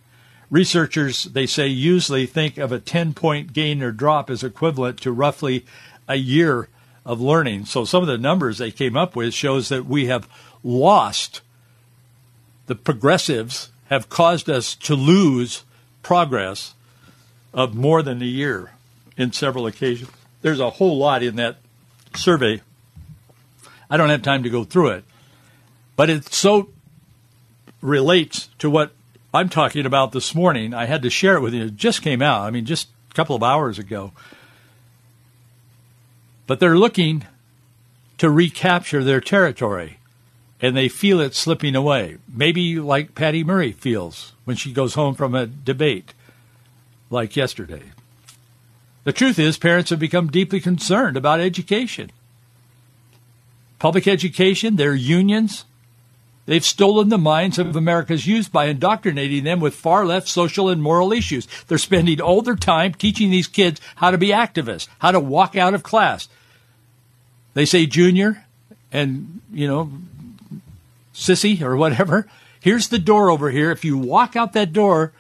researchers, 0.51 1.25
they 1.25 1.47
say, 1.47 1.67
usually 1.67 2.27
think 2.27 2.59
of 2.59 2.73
a 2.73 2.79
10 2.79 3.15
point 3.15 3.53
gain 3.53 3.83
or 3.83 3.93
drop 3.93 4.31
as 4.31 4.43
equivalent 4.43 5.01
to 5.01 5.13
roughly 5.13 5.65
a 6.09 6.17
year 6.17 6.69
of 7.05 7.21
learning. 7.21 7.65
So 7.65 7.85
some 7.85 8.03
of 8.03 8.09
the 8.09 8.19
numbers 8.19 8.59
they 8.59 8.71
came 8.71 8.97
up 8.97 9.17
with 9.17 9.33
shows 9.33 9.69
that 9.69 9.87
we 9.87 10.07
have 10.07 10.29
lost 10.63 11.41
the 12.67 12.75
progressives 12.75 13.71
have 13.89 14.09
caused 14.09 14.51
us 14.51 14.75
to 14.75 14.95
lose 14.95 15.65
progress 16.03 16.75
of 17.53 17.75
more 17.75 18.03
than 18.03 18.21
a 18.23 18.27
year 18.27 18.73
in 19.17 19.33
several 19.33 19.67
occasions. 19.67 20.11
There's 20.43 20.61
a 20.61 20.71
whole 20.71 20.99
lot 20.99 21.23
in 21.23 21.37
that 21.37 21.57
survey. 22.15 22.61
I 23.89 23.97
don't 23.97 24.11
have 24.11 24.23
time 24.23 24.43
to 24.43 24.51
go 24.51 24.65
through 24.65 24.89
it, 24.89 25.05
but 25.97 26.11
it 26.11 26.33
so 26.33 26.69
relates 27.81 28.49
to 28.59 28.69
what 28.69 28.93
I'm 29.33 29.49
talking 29.49 29.87
about 29.87 30.13
this 30.13 30.35
morning. 30.35 30.75
I 30.75 30.87
had 30.87 31.03
to 31.03 31.11
share 31.11 31.37
it 31.37 31.41
with 31.41 31.55
you. 31.55 31.67
It 31.67 31.77
just 31.77 32.03
came 32.03 32.23
out. 32.23 32.43
I 32.43 32.51
mean, 32.51 32.65
just 32.65 32.89
a 33.11 33.15
couple 33.15 33.37
of 33.37 33.43
hours 33.43 33.79
ago. 33.79 34.13
But 36.47 36.61
they're 36.61 36.79
looking 36.79 37.27
to 38.19 38.31
recapture 38.31 39.05
their 39.05 39.21
territory 39.21 39.99
and 40.61 40.77
they 40.77 40.89
feel 40.89 41.21
it 41.21 41.35
slipping 41.35 41.75
away. 41.75 42.17
Maybe 42.33 42.81
like 42.81 43.15
Patty 43.15 43.45
Murray 43.45 43.73
feels 43.73 44.33
when 44.45 44.57
she 44.57 44.73
goes 44.73 44.95
home 44.95 45.15
from 45.15 45.35
a 45.35 45.47
debate 45.47 46.15
like 47.11 47.37
yesterday. 47.37 47.83
The 49.05 49.13
truth 49.13 49.39
is, 49.39 49.59
parents 49.59 49.91
have 49.91 49.99
become 49.99 50.29
deeply 50.29 50.61
concerned 50.61 51.17
about 51.17 51.41
education. 51.41 52.11
Public 53.79 54.09
education, 54.09 54.77
their 54.77 54.95
unions, 54.95 55.65
they've 56.47 56.65
stolen 56.65 57.09
the 57.09 57.19
minds 57.19 57.59
of 57.59 57.77
America's 57.77 58.27
youth 58.27 58.51
by 58.51 58.67
indoctrinating 58.67 59.45
them 59.45 59.61
with 59.61 59.75
far 59.75 60.05
left 60.05 60.27
social 60.27 60.69
and 60.69 60.83
moral 60.83 61.13
issues. 61.13 61.47
They're 61.69 61.79
spending 61.79 62.21
all 62.21 62.43
their 62.43 62.57
time 62.57 62.95
teaching 62.95 63.31
these 63.31 63.47
kids 63.47 63.81
how 63.97 64.11
to 64.11 64.19
be 64.19 64.29
activists, 64.29 64.89
how 64.99 65.13
to 65.13 65.21
walk 65.21 65.55
out 65.55 65.75
of 65.75 65.83
class, 65.83 66.29
they 67.57 67.65
say 67.65 67.87
junior 67.87 68.45
and, 68.93 69.41
you 69.51 69.67
know, 69.67 69.91
sissy 71.15 71.63
or 71.63 71.75
whatever. 71.75 72.29
Here's 72.61 72.89
the 72.89 72.99
door 72.99 73.31
over 73.31 73.51
here. 73.51 73.71
If 73.71 73.83
you 73.83 73.97
walk 73.97 74.37
out 74.37 74.53
that 74.53 74.75
door, 74.75 75.13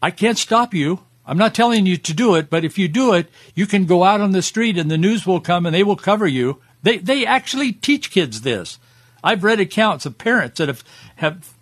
I 0.00 0.12
can't 0.12 0.38
stop 0.38 0.72
you. 0.72 1.00
I'm 1.30 1.38
not 1.38 1.54
telling 1.54 1.86
you 1.86 1.96
to 1.96 2.12
do 2.12 2.34
it, 2.34 2.50
but 2.50 2.64
if 2.64 2.76
you 2.76 2.88
do 2.88 3.14
it, 3.14 3.28
you 3.54 3.64
can 3.64 3.86
go 3.86 4.02
out 4.02 4.20
on 4.20 4.32
the 4.32 4.42
street 4.42 4.76
and 4.76 4.90
the 4.90 4.98
news 4.98 5.24
will 5.24 5.38
come 5.38 5.64
and 5.64 5.72
they 5.72 5.84
will 5.84 5.94
cover 5.94 6.26
you. 6.26 6.60
They, 6.82 6.98
they 6.98 7.24
actually 7.24 7.72
teach 7.72 8.10
kids 8.10 8.40
this. 8.40 8.80
I've 9.22 9.44
read 9.44 9.60
accounts 9.60 10.04
of 10.04 10.18
parents 10.18 10.58
that 10.58 10.66
have, 10.66 10.82
have 11.16 11.54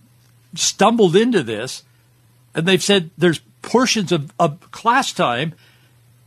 stumbled 0.54 1.14
into 1.14 1.42
this 1.42 1.82
and 2.54 2.64
they've 2.66 2.82
said 2.82 3.10
there's 3.18 3.40
portions 3.60 4.10
of, 4.10 4.32
of 4.38 4.70
class 4.70 5.12
time 5.12 5.52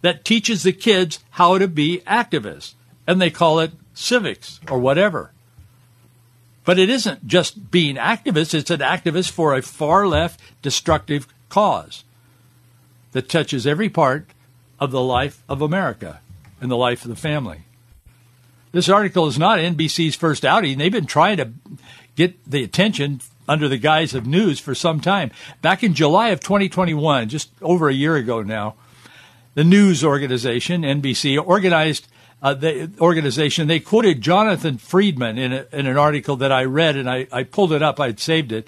that 0.04 0.23
teaches 0.23 0.62
the 0.62 0.71
kids 0.71 1.17
how 1.32 1.58
to 1.58 1.67
be 1.67 2.04
activists 2.06 2.75
and 3.08 3.19
they 3.19 3.32
call 3.32 3.60
it 3.60 3.71
civics 3.95 4.60
or 4.69 4.77
whatever. 4.77 5.32
But 6.63 6.77
it 6.77 6.91
isn't 6.91 7.25
just 7.25 7.71
being 7.71 7.95
activists, 7.95 8.54
it's 8.54 8.69
an 8.69 8.82
activist 8.82 9.32
for 9.32 9.56
a 9.56 9.63
far 9.63 10.06
left 10.06 10.39
destructive 10.62 11.25
cause 11.49 12.04
that 13.12 13.30
touches 13.30 13.67
every 13.67 13.89
part 13.89 14.28
of 14.80 14.91
the 14.91 15.02
life 15.02 15.43
of 15.47 15.62
America 15.62 16.19
and 16.60 16.71
the 16.71 16.78
life 16.78 17.04
of 17.04 17.10
the 17.10 17.15
family. 17.15 17.62
This 18.71 18.89
article 18.89 19.28
is 19.28 19.38
not 19.38 19.60
NBC's 19.60 20.15
first 20.15 20.45
outing. 20.45 20.78
They've 20.78 20.91
been 20.91 21.06
trying 21.06 21.38
to 21.38 21.52
get 22.15 22.43
the 22.50 22.63
attention 22.63 23.21
under 23.47 23.67
the 23.67 23.78
guise 23.78 24.13
of 24.13 24.26
news 24.26 24.60
for 24.60 24.74
some 24.74 25.02
time. 25.02 25.32
Back 25.62 25.84
in 25.84 25.93
July 25.93 26.30
of 26.30 26.39
2021, 26.39 27.28
just 27.28 27.52
over 27.62 27.89
a 27.89 27.93
year 27.93 28.15
ago 28.15 28.41
now, 28.41 28.76
the 29.56 29.63
news 29.65 30.04
organization, 30.04 30.84
NBC, 30.84 31.41
organized 31.43 32.08
uh, 32.41 32.54
the 32.54 32.89
organization, 33.00 33.67
they 33.67 33.80
quoted 33.80 34.21
Jonathan 34.21 34.78
Friedman 34.78 35.38
in, 35.38 35.54
a, 35.54 35.67
in 35.71 35.86
an 35.86 35.97
article 35.97 36.38
that 36.38 36.52
I 36.52 36.63
read, 36.63 36.95
and 36.95 37.10
I, 37.10 37.28
I 37.32 37.43
pulled 37.43 37.74
it 37.74 37.84
up. 37.84 38.00
I'd 38.00 38.19
saved 38.19 38.52
it. 38.52 38.67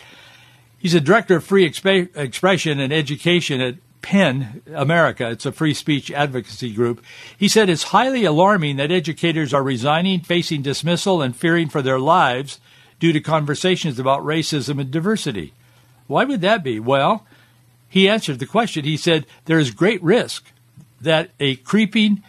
He's 0.78 0.94
a 0.94 1.02
director 1.02 1.38
of 1.38 1.44
free 1.44 1.68
exp- 1.68 2.16
expression 2.16 2.80
and 2.80 2.92
education 2.94 3.62
at 3.62 3.76
PEN 4.04 4.62
America. 4.76 5.32
It's 5.32 5.48
a 5.48 5.52
free 5.52 5.74
speech 5.74 6.12
advocacy 6.12 6.74
group. 6.74 7.04
He 7.36 7.48
said 7.48 7.70
it's 7.70 7.84
highly 7.84 8.26
alarming 8.26 8.76
that 8.76 8.92
educators 8.92 9.54
are 9.54 9.64
resigning, 9.64 10.20
facing 10.20 10.62
dismissal, 10.62 11.24
and 11.24 11.36
fearing 11.36 11.70
for 11.70 11.82
their 11.82 12.00
lives 12.00 12.60
due 13.00 13.14
to 13.14 13.20
conversations 13.20 13.98
about 13.98 14.24
racism 14.24 14.80
and 14.80 14.92
diversity. 14.92 15.54
Why 16.06 16.26
would 16.26 16.42
that 16.42 16.64
be? 16.64 16.80
Well, 16.80 17.26
he 17.90 18.08
answered 18.10 18.40
the 18.40 18.46
question. 18.46 18.86
He 18.86 18.98
said 18.98 19.26
there 19.46 19.58
is 19.58 19.72
great 19.72 20.04
risk 20.04 20.52
that 21.02 21.32
a 21.40 21.56
creeping 21.56 22.24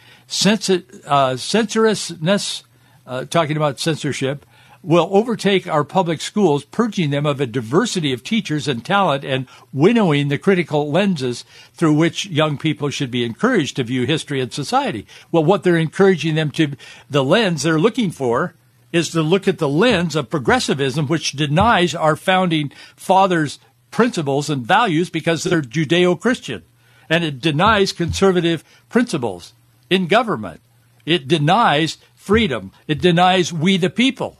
uh, 1.07 1.37
censoriousness, 1.37 2.63
uh, 3.07 3.25
talking 3.27 3.57
about 3.57 3.81
censorship, 3.81 4.47
will 4.85 5.09
overtake 5.13 5.67
our 5.67 5.83
public 5.83 6.21
schools, 6.21 6.65
purging 6.65 7.11
them 7.11 7.25
of 7.25 7.41
a 7.41 7.47
diversity 7.47 8.13
of 8.13 8.23
teachers 8.23 8.69
and 8.69 8.85
talent 8.85 9.25
and 9.25 9.47
winnowing 9.73 10.29
the 10.29 10.39
critical 10.39 10.91
lenses 10.91 11.45
through 11.73 11.95
which 11.95 12.27
young 12.27 12.59
people 12.59 12.91
should 12.91 13.11
be 13.11 13.25
encouraged 13.25 13.77
to 13.77 13.85
view 13.85 14.05
history 14.05 14.41
and 14.41 14.53
society. 14.53 15.07
Well, 15.33 15.45
what 15.45 15.63
they're 15.63 15.77
encouraging 15.77 16.35
them 16.35 16.51
to, 16.53 16.77
the 17.09 17.25
lens 17.25 17.63
they're 17.63 17.79
looking 17.79 18.11
for 18.11 18.55
is 18.93 19.09
to 19.11 19.23
look 19.23 19.49
at 19.49 19.59
the 19.59 19.69
lens 19.69 20.15
of 20.15 20.31
progressivism, 20.31 21.07
which 21.07 21.33
denies 21.33 21.95
our 21.95 22.15
founding 22.15 22.71
fathers' 22.95 23.59
principles 23.91 24.51
and 24.51 24.67
values 24.67 25.09
because 25.09 25.45
they're 25.45 25.63
Judeo 25.63 26.21
Christian. 26.21 26.63
And 27.09 27.25
it 27.25 27.41
denies 27.41 27.93
conservative 27.93 28.63
principles 28.89 29.55
in 29.89 30.07
government. 30.07 30.61
It 31.07 31.27
denies 31.27 31.99
freedom. 32.15 32.73
It 32.87 33.01
denies 33.01 33.53
we 33.53 33.77
the 33.77 33.91
people. 33.91 34.39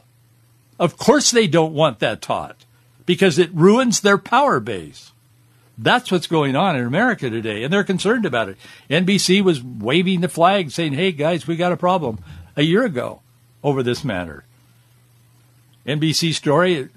Of 0.79 0.97
course, 0.97 1.31
they 1.31 1.47
don't 1.47 1.75
want 1.75 2.01
that 2.01 2.23
taught 2.23 2.65
because 3.07 3.39
it 3.39 3.55
ruins 3.55 4.01
their 4.01 4.19
power 4.19 4.61
base. 4.61 5.13
That's 5.77 6.11
what's 6.13 6.27
going 6.27 6.55
on 6.55 6.77
in 6.77 6.85
America 6.85 7.29
today, 7.31 7.65
and 7.65 7.73
they're 7.73 7.85
concerned 7.85 8.25
about 8.25 8.49
it. 8.49 8.57
NBC 8.89 9.43
was 9.43 9.63
waving 9.63 10.21
the 10.21 10.29
flag 10.29 10.71
saying, 10.71 10.93
hey, 10.93 11.11
guys, 11.11 11.47
we 11.47 11.57
got 11.57 11.73
a 11.73 11.77
problem 11.77 12.19
a 12.57 12.63
year 12.63 12.85
ago 12.85 13.21
over 13.63 13.83
this 13.83 14.05
matter. 14.05 14.45
NBC 15.87 16.33
story 16.33 16.89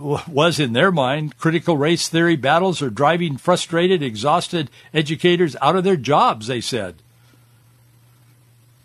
was, 0.00 0.58
in 0.58 0.72
their 0.72 0.90
mind, 0.90 1.38
critical 1.38 1.76
race 1.76 2.08
theory 2.08 2.36
battles 2.36 2.82
are 2.82 2.90
driving 2.90 3.36
frustrated, 3.36 4.02
exhausted 4.02 4.70
educators 4.92 5.56
out 5.62 5.76
of 5.76 5.84
their 5.84 5.96
jobs, 5.96 6.48
they 6.48 6.60
said. 6.60 6.96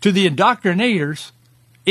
To 0.02 0.12
the 0.12 0.28
indoctrinators, 0.28 1.32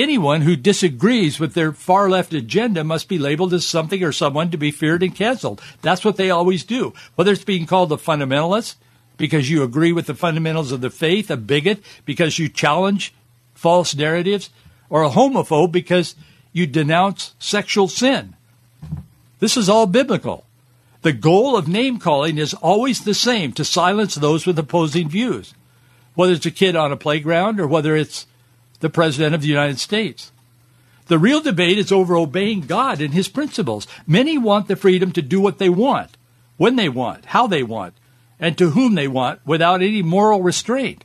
anyone 0.01 0.41
who 0.41 0.55
disagrees 0.55 1.39
with 1.39 1.53
their 1.53 1.71
far 1.71 2.09
left 2.09 2.33
agenda 2.33 2.83
must 2.83 3.07
be 3.07 3.17
labeled 3.17 3.53
as 3.53 3.65
something 3.65 4.03
or 4.03 4.11
someone 4.11 4.51
to 4.51 4.57
be 4.57 4.71
feared 4.71 5.03
and 5.03 5.15
canceled. 5.15 5.61
That's 5.81 6.03
what 6.03 6.17
they 6.17 6.29
always 6.29 6.63
do. 6.63 6.93
Whether 7.15 7.33
it's 7.33 7.43
being 7.43 7.65
called 7.65 7.91
a 7.91 7.97
fundamentalist 7.97 8.75
because 9.17 9.49
you 9.49 9.63
agree 9.63 9.91
with 9.91 10.07
the 10.07 10.15
fundamentals 10.15 10.71
of 10.71 10.81
the 10.81 10.89
faith, 10.89 11.29
a 11.29 11.37
bigot 11.37 11.83
because 12.05 12.39
you 12.39 12.49
challenge 12.49 13.13
false 13.53 13.93
narratives, 13.93 14.49
or 14.89 15.03
a 15.03 15.09
homophobe 15.09 15.71
because 15.71 16.15
you 16.53 16.65
denounce 16.65 17.35
sexual 17.37 17.87
sin. 17.87 18.35
This 19.39 19.57
is 19.57 19.67
all 19.67 19.85
biblical. 19.85 20.45
The 21.01 21.11
goal 21.11 21.57
of 21.57 21.67
name 21.67 21.99
calling 21.99 22.37
is 22.37 22.53
always 22.53 23.03
the 23.03 23.13
same 23.13 23.51
to 23.53 23.65
silence 23.65 24.15
those 24.15 24.45
with 24.45 24.57
opposing 24.57 25.09
views 25.09 25.53
whether 26.19 26.33
it's 26.33 26.45
a 26.45 26.51
kid 26.51 26.75
on 26.75 26.91
a 26.91 26.97
playground 26.97 27.61
or 27.61 27.65
whether 27.67 27.95
it's 27.95 28.27
the 28.79 28.89
President 28.89 29.35
of 29.35 29.41
the 29.41 29.47
United 29.47 29.79
States. 29.79 30.31
The 31.07 31.17
real 31.17 31.41
debate 31.41 31.79
is 31.79 31.91
over 31.91 32.15
obeying 32.15 32.61
God 32.61 33.01
and 33.01 33.13
his 33.13 33.27
principles. 33.27 33.87
Many 34.05 34.37
want 34.37 34.67
the 34.67 34.75
freedom 34.75 35.11
to 35.13 35.21
do 35.21 35.41
what 35.41 35.57
they 35.57 35.69
want, 35.69 36.17
when 36.57 36.75
they 36.75 36.87
want, 36.87 37.25
how 37.25 37.47
they 37.47 37.63
want, 37.63 37.95
and 38.39 38.57
to 38.57 38.71
whom 38.71 38.95
they 38.95 39.07
want 39.07 39.45
without 39.45 39.81
any 39.81 40.03
moral 40.03 40.43
restraint. 40.43 41.03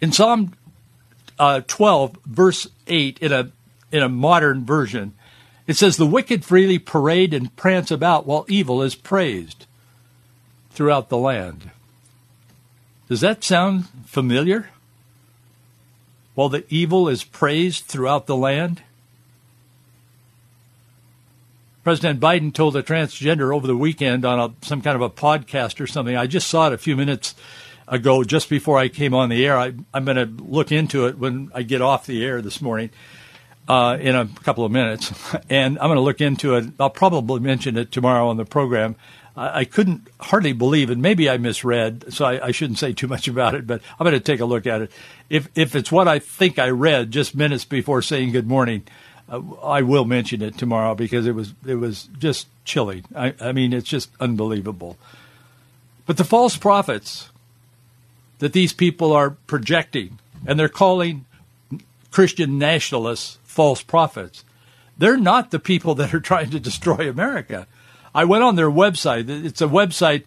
In 0.00 0.12
Psalm 0.12 0.54
uh, 1.38 1.62
12, 1.66 2.18
verse 2.24 2.68
8, 2.86 3.18
in 3.18 3.32
a, 3.32 3.50
in 3.90 4.02
a 4.02 4.08
modern 4.08 4.64
version, 4.64 5.14
it 5.66 5.76
says, 5.76 5.96
The 5.96 6.06
wicked 6.06 6.44
freely 6.44 6.78
parade 6.78 7.34
and 7.34 7.54
prance 7.56 7.90
about 7.90 8.26
while 8.26 8.44
evil 8.48 8.82
is 8.82 8.94
praised 8.94 9.66
throughout 10.70 11.08
the 11.08 11.18
land. 11.18 11.70
Does 13.08 13.20
that 13.20 13.44
sound 13.44 13.86
familiar? 14.06 14.70
While 16.34 16.48
the 16.48 16.64
evil 16.68 17.08
is 17.08 17.24
praised 17.24 17.84
throughout 17.84 18.26
the 18.26 18.36
land? 18.36 18.82
President 21.84 22.18
Biden 22.18 22.52
told 22.52 22.76
a 22.76 22.82
transgender 22.82 23.54
over 23.54 23.66
the 23.66 23.76
weekend 23.76 24.24
on 24.24 24.40
a, 24.40 24.66
some 24.66 24.80
kind 24.80 24.96
of 24.96 25.02
a 25.02 25.10
podcast 25.10 25.80
or 25.80 25.86
something. 25.86 26.16
I 26.16 26.26
just 26.26 26.48
saw 26.48 26.68
it 26.68 26.72
a 26.72 26.78
few 26.78 26.96
minutes 26.96 27.34
ago, 27.86 28.24
just 28.24 28.48
before 28.48 28.78
I 28.78 28.88
came 28.88 29.12
on 29.12 29.28
the 29.28 29.44
air. 29.44 29.58
I, 29.58 29.74
am 29.92 30.06
going 30.06 30.16
to 30.16 30.24
look 30.42 30.72
into 30.72 31.06
it 31.06 31.18
when 31.18 31.50
I 31.54 31.62
get 31.62 31.82
off 31.82 32.06
the 32.06 32.24
air 32.24 32.40
this 32.40 32.62
morning 32.62 32.88
uh, 33.68 33.98
in 34.00 34.14
a 34.16 34.26
couple 34.42 34.64
of 34.64 34.72
minutes, 34.72 35.12
and 35.50 35.78
I'm 35.78 35.88
going 35.88 35.96
to 35.96 36.02
look 36.02 36.22
into 36.22 36.54
it. 36.56 36.70
I'll 36.80 36.90
probably 36.90 37.40
mention 37.40 37.76
it 37.76 37.92
tomorrow 37.92 38.28
on 38.28 38.38
the 38.38 38.46
program. 38.46 38.96
I, 39.36 39.60
I 39.60 39.64
couldn't 39.64 40.08
hardly 40.20 40.52
believe 40.52 40.90
and 40.90 41.02
Maybe 41.02 41.28
I 41.28 41.38
misread, 41.38 42.12
so 42.12 42.24
I, 42.24 42.46
I 42.46 42.50
shouldn't 42.50 42.78
say 42.78 42.92
too 42.92 43.08
much 43.08 43.28
about 43.28 43.54
it. 43.54 43.66
But 43.66 43.82
I'm 43.98 44.04
going 44.04 44.14
to 44.14 44.20
take 44.20 44.40
a 44.40 44.44
look 44.44 44.66
at 44.66 44.82
it. 44.82 44.92
If 45.30 45.48
if 45.54 45.74
it's 45.74 45.92
what 45.92 46.08
I 46.08 46.18
think 46.18 46.58
I 46.58 46.70
read 46.70 47.10
just 47.10 47.34
minutes 47.34 47.64
before 47.64 48.02
saying 48.02 48.32
good 48.32 48.46
morning, 48.46 48.84
uh, 49.28 49.40
I 49.62 49.82
will 49.82 50.04
mention 50.04 50.42
it 50.42 50.58
tomorrow 50.58 50.94
because 50.94 51.26
it 51.26 51.34
was 51.34 51.54
it 51.66 51.76
was 51.76 52.08
just 52.18 52.48
chilling. 52.64 53.04
I, 53.14 53.34
I 53.40 53.52
mean, 53.52 53.72
it's 53.72 53.88
just 53.88 54.10
unbelievable. 54.20 54.96
But 56.06 56.16
the 56.16 56.24
false 56.24 56.56
prophets 56.56 57.30
that 58.38 58.52
these 58.52 58.72
people 58.72 59.12
are 59.12 59.30
projecting, 59.30 60.18
and 60.46 60.58
they're 60.58 60.68
calling 60.68 61.24
Christian 62.10 62.58
nationalists 62.58 63.38
false 63.44 63.82
prophets. 63.82 64.44
They're 64.98 65.16
not 65.16 65.50
the 65.50 65.58
people 65.58 65.94
that 65.96 66.14
are 66.14 66.20
trying 66.20 66.50
to 66.50 66.60
destroy 66.60 67.08
America. 67.08 67.66
I 68.14 68.24
went 68.24 68.44
on 68.44 68.56
their 68.56 68.70
website. 68.70 69.28
It's 69.28 69.60
a 69.60 69.66
website 69.66 70.24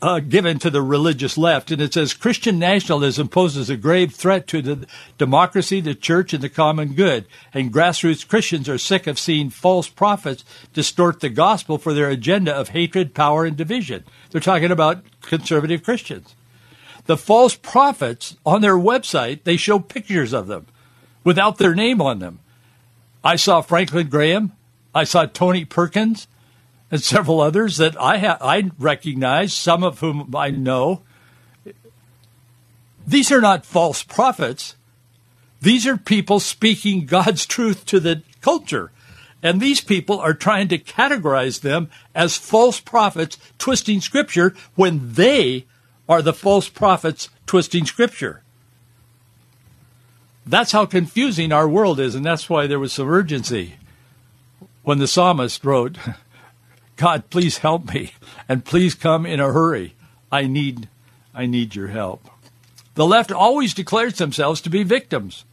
uh, 0.00 0.20
given 0.20 0.58
to 0.58 0.70
the 0.70 0.82
religious 0.82 1.36
left, 1.36 1.70
and 1.70 1.80
it 1.80 1.94
says 1.94 2.14
Christian 2.14 2.58
nationalism 2.58 3.28
poses 3.28 3.68
a 3.70 3.76
grave 3.76 4.14
threat 4.14 4.46
to 4.48 4.62
the 4.62 4.86
democracy, 5.18 5.80
the 5.80 5.94
church, 5.94 6.32
and 6.32 6.42
the 6.42 6.48
common 6.48 6.94
good. 6.94 7.26
And 7.52 7.72
grassroots 7.72 8.26
Christians 8.26 8.68
are 8.68 8.78
sick 8.78 9.06
of 9.06 9.18
seeing 9.18 9.50
false 9.50 9.88
prophets 9.88 10.44
distort 10.72 11.20
the 11.20 11.28
gospel 11.28 11.78
for 11.78 11.92
their 11.92 12.08
agenda 12.08 12.54
of 12.54 12.70
hatred, 12.70 13.14
power, 13.14 13.44
and 13.44 13.56
division. 13.56 14.04
They're 14.30 14.40
talking 14.40 14.70
about 14.70 15.04
conservative 15.22 15.82
Christians. 15.82 16.34
The 17.06 17.16
false 17.16 17.54
prophets 17.54 18.36
on 18.46 18.62
their 18.62 18.76
website, 18.76 19.44
they 19.44 19.56
show 19.56 19.78
pictures 19.78 20.32
of 20.32 20.46
them 20.46 20.66
without 21.22 21.58
their 21.58 21.74
name 21.74 22.00
on 22.00 22.18
them. 22.18 22.40
I 23.22 23.36
saw 23.36 23.60
Franklin 23.60 24.08
Graham. 24.08 24.52
I 24.94 25.04
saw 25.04 25.26
Tony 25.26 25.64
Perkins 25.64 26.28
and 26.90 27.02
several 27.02 27.40
others 27.40 27.78
that 27.78 28.00
I 28.00 28.18
ha- 28.18 28.38
I 28.40 28.70
recognize, 28.78 29.52
some 29.52 29.82
of 29.82 29.98
whom 29.98 30.34
I 30.36 30.50
know. 30.50 31.02
These 33.06 33.32
are 33.32 33.40
not 33.40 33.66
false 33.66 34.02
prophets. 34.02 34.76
These 35.60 35.86
are 35.86 35.96
people 35.96 36.40
speaking 36.40 37.06
God's 37.06 37.46
truth 37.46 37.84
to 37.86 37.98
the 37.98 38.22
culture. 38.40 38.92
And 39.42 39.60
these 39.60 39.80
people 39.80 40.20
are 40.20 40.32
trying 40.32 40.68
to 40.68 40.78
categorize 40.78 41.60
them 41.60 41.90
as 42.14 42.36
false 42.36 42.80
prophets 42.80 43.36
twisting 43.58 44.00
scripture 44.00 44.54
when 44.74 45.14
they 45.14 45.66
are 46.08 46.22
the 46.22 46.32
false 46.32 46.68
prophets 46.68 47.28
twisting 47.46 47.84
scripture. 47.84 48.42
That's 50.46 50.72
how 50.72 50.86
confusing 50.86 51.52
our 51.52 51.68
world 51.68 51.98
is, 51.98 52.14
and 52.14 52.24
that's 52.24 52.48
why 52.48 52.66
there 52.66 52.78
was 52.78 52.92
some 52.92 53.08
urgency 53.08 53.74
when 54.84 54.98
the 54.98 55.08
psalmist 55.08 55.64
wrote, 55.64 55.96
God, 56.96 57.28
please 57.30 57.58
help 57.58 57.92
me, 57.92 58.12
and 58.48 58.64
please 58.64 58.94
come 58.94 59.26
in 59.26 59.40
a 59.40 59.52
hurry. 59.52 59.94
I 60.30 60.46
need, 60.46 60.88
I 61.34 61.46
need 61.46 61.74
your 61.74 61.88
help. 61.88 62.30
The 62.94 63.06
left 63.06 63.32
always 63.32 63.74
declares 63.74 64.18
themselves 64.18 64.60
to 64.60 64.70
be 64.70 64.84
victims 64.84 65.44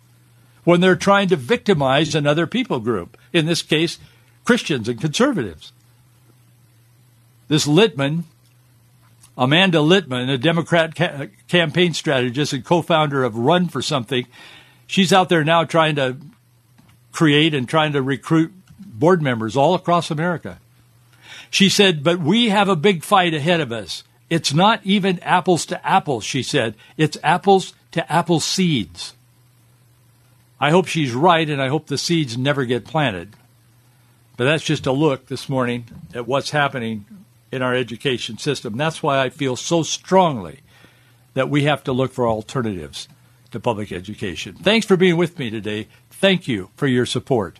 when 0.63 0.81
they're 0.81 0.95
trying 0.95 1.29
to 1.29 1.35
victimize 1.35 2.13
another 2.13 2.45
people 2.45 2.79
group, 2.79 3.17
in 3.33 3.47
this 3.47 3.63
case, 3.63 3.97
Christians 4.43 4.87
and 4.87 5.01
conservatives. 5.01 5.71
This 7.47 7.65
Litman, 7.65 8.23
Amanda 9.37 9.79
Litman, 9.79 10.29
a 10.29 10.37
Democrat 10.37 10.93
ca- 10.93 11.27
campaign 11.47 11.93
strategist 11.93 12.53
and 12.53 12.63
co 12.63 12.81
founder 12.81 13.23
of 13.23 13.35
Run 13.35 13.67
for 13.67 13.81
Something, 13.81 14.27
she's 14.85 15.11
out 15.11 15.29
there 15.29 15.43
now 15.43 15.63
trying 15.63 15.95
to 15.95 16.17
create 17.11 17.53
and 17.53 17.67
trying 17.67 17.93
to 17.93 18.01
recruit 18.01 18.53
board 18.85 19.21
members 19.21 19.55
all 19.55 19.75
across 19.75 20.11
America. 20.11 20.59
She 21.49 21.69
said, 21.69 22.03
but 22.03 22.19
we 22.19 22.49
have 22.49 22.69
a 22.69 22.75
big 22.75 23.03
fight 23.03 23.33
ahead 23.33 23.59
of 23.59 23.71
us. 23.71 24.03
It's 24.29 24.53
not 24.53 24.79
even 24.85 25.19
apples 25.19 25.65
to 25.67 25.85
apples, 25.85 26.23
she 26.23 26.43
said. 26.43 26.75
It's 26.95 27.17
apples 27.23 27.73
to 27.91 28.11
apple 28.11 28.39
seeds. 28.39 29.13
I 30.59 30.69
hope 30.69 30.87
she's 30.87 31.13
right, 31.13 31.49
and 31.49 31.61
I 31.61 31.67
hope 31.67 31.87
the 31.87 31.97
seeds 31.97 32.37
never 32.37 32.65
get 32.65 32.85
planted. 32.85 33.35
But 34.37 34.45
that's 34.45 34.63
just 34.63 34.87
a 34.87 34.91
look 34.91 35.27
this 35.27 35.49
morning 35.49 35.85
at 36.13 36.27
what's 36.27 36.51
happening 36.51 37.05
in 37.51 37.61
our 37.61 37.75
education 37.75 38.37
system. 38.37 38.77
That's 38.77 39.03
why 39.03 39.19
I 39.19 39.29
feel 39.29 39.55
so 39.55 39.83
strongly 39.83 40.61
that 41.33 41.49
we 41.49 41.63
have 41.63 41.83
to 41.83 41.91
look 41.91 42.13
for 42.13 42.27
alternatives 42.27 43.09
to 43.51 43.59
public 43.59 43.91
education. 43.91 44.55
Thanks 44.55 44.85
for 44.85 44.95
being 44.95 45.17
with 45.17 45.37
me 45.37 45.49
today. 45.49 45.87
Thank 46.09 46.47
you 46.47 46.69
for 46.75 46.87
your 46.87 47.05
support. 47.05 47.59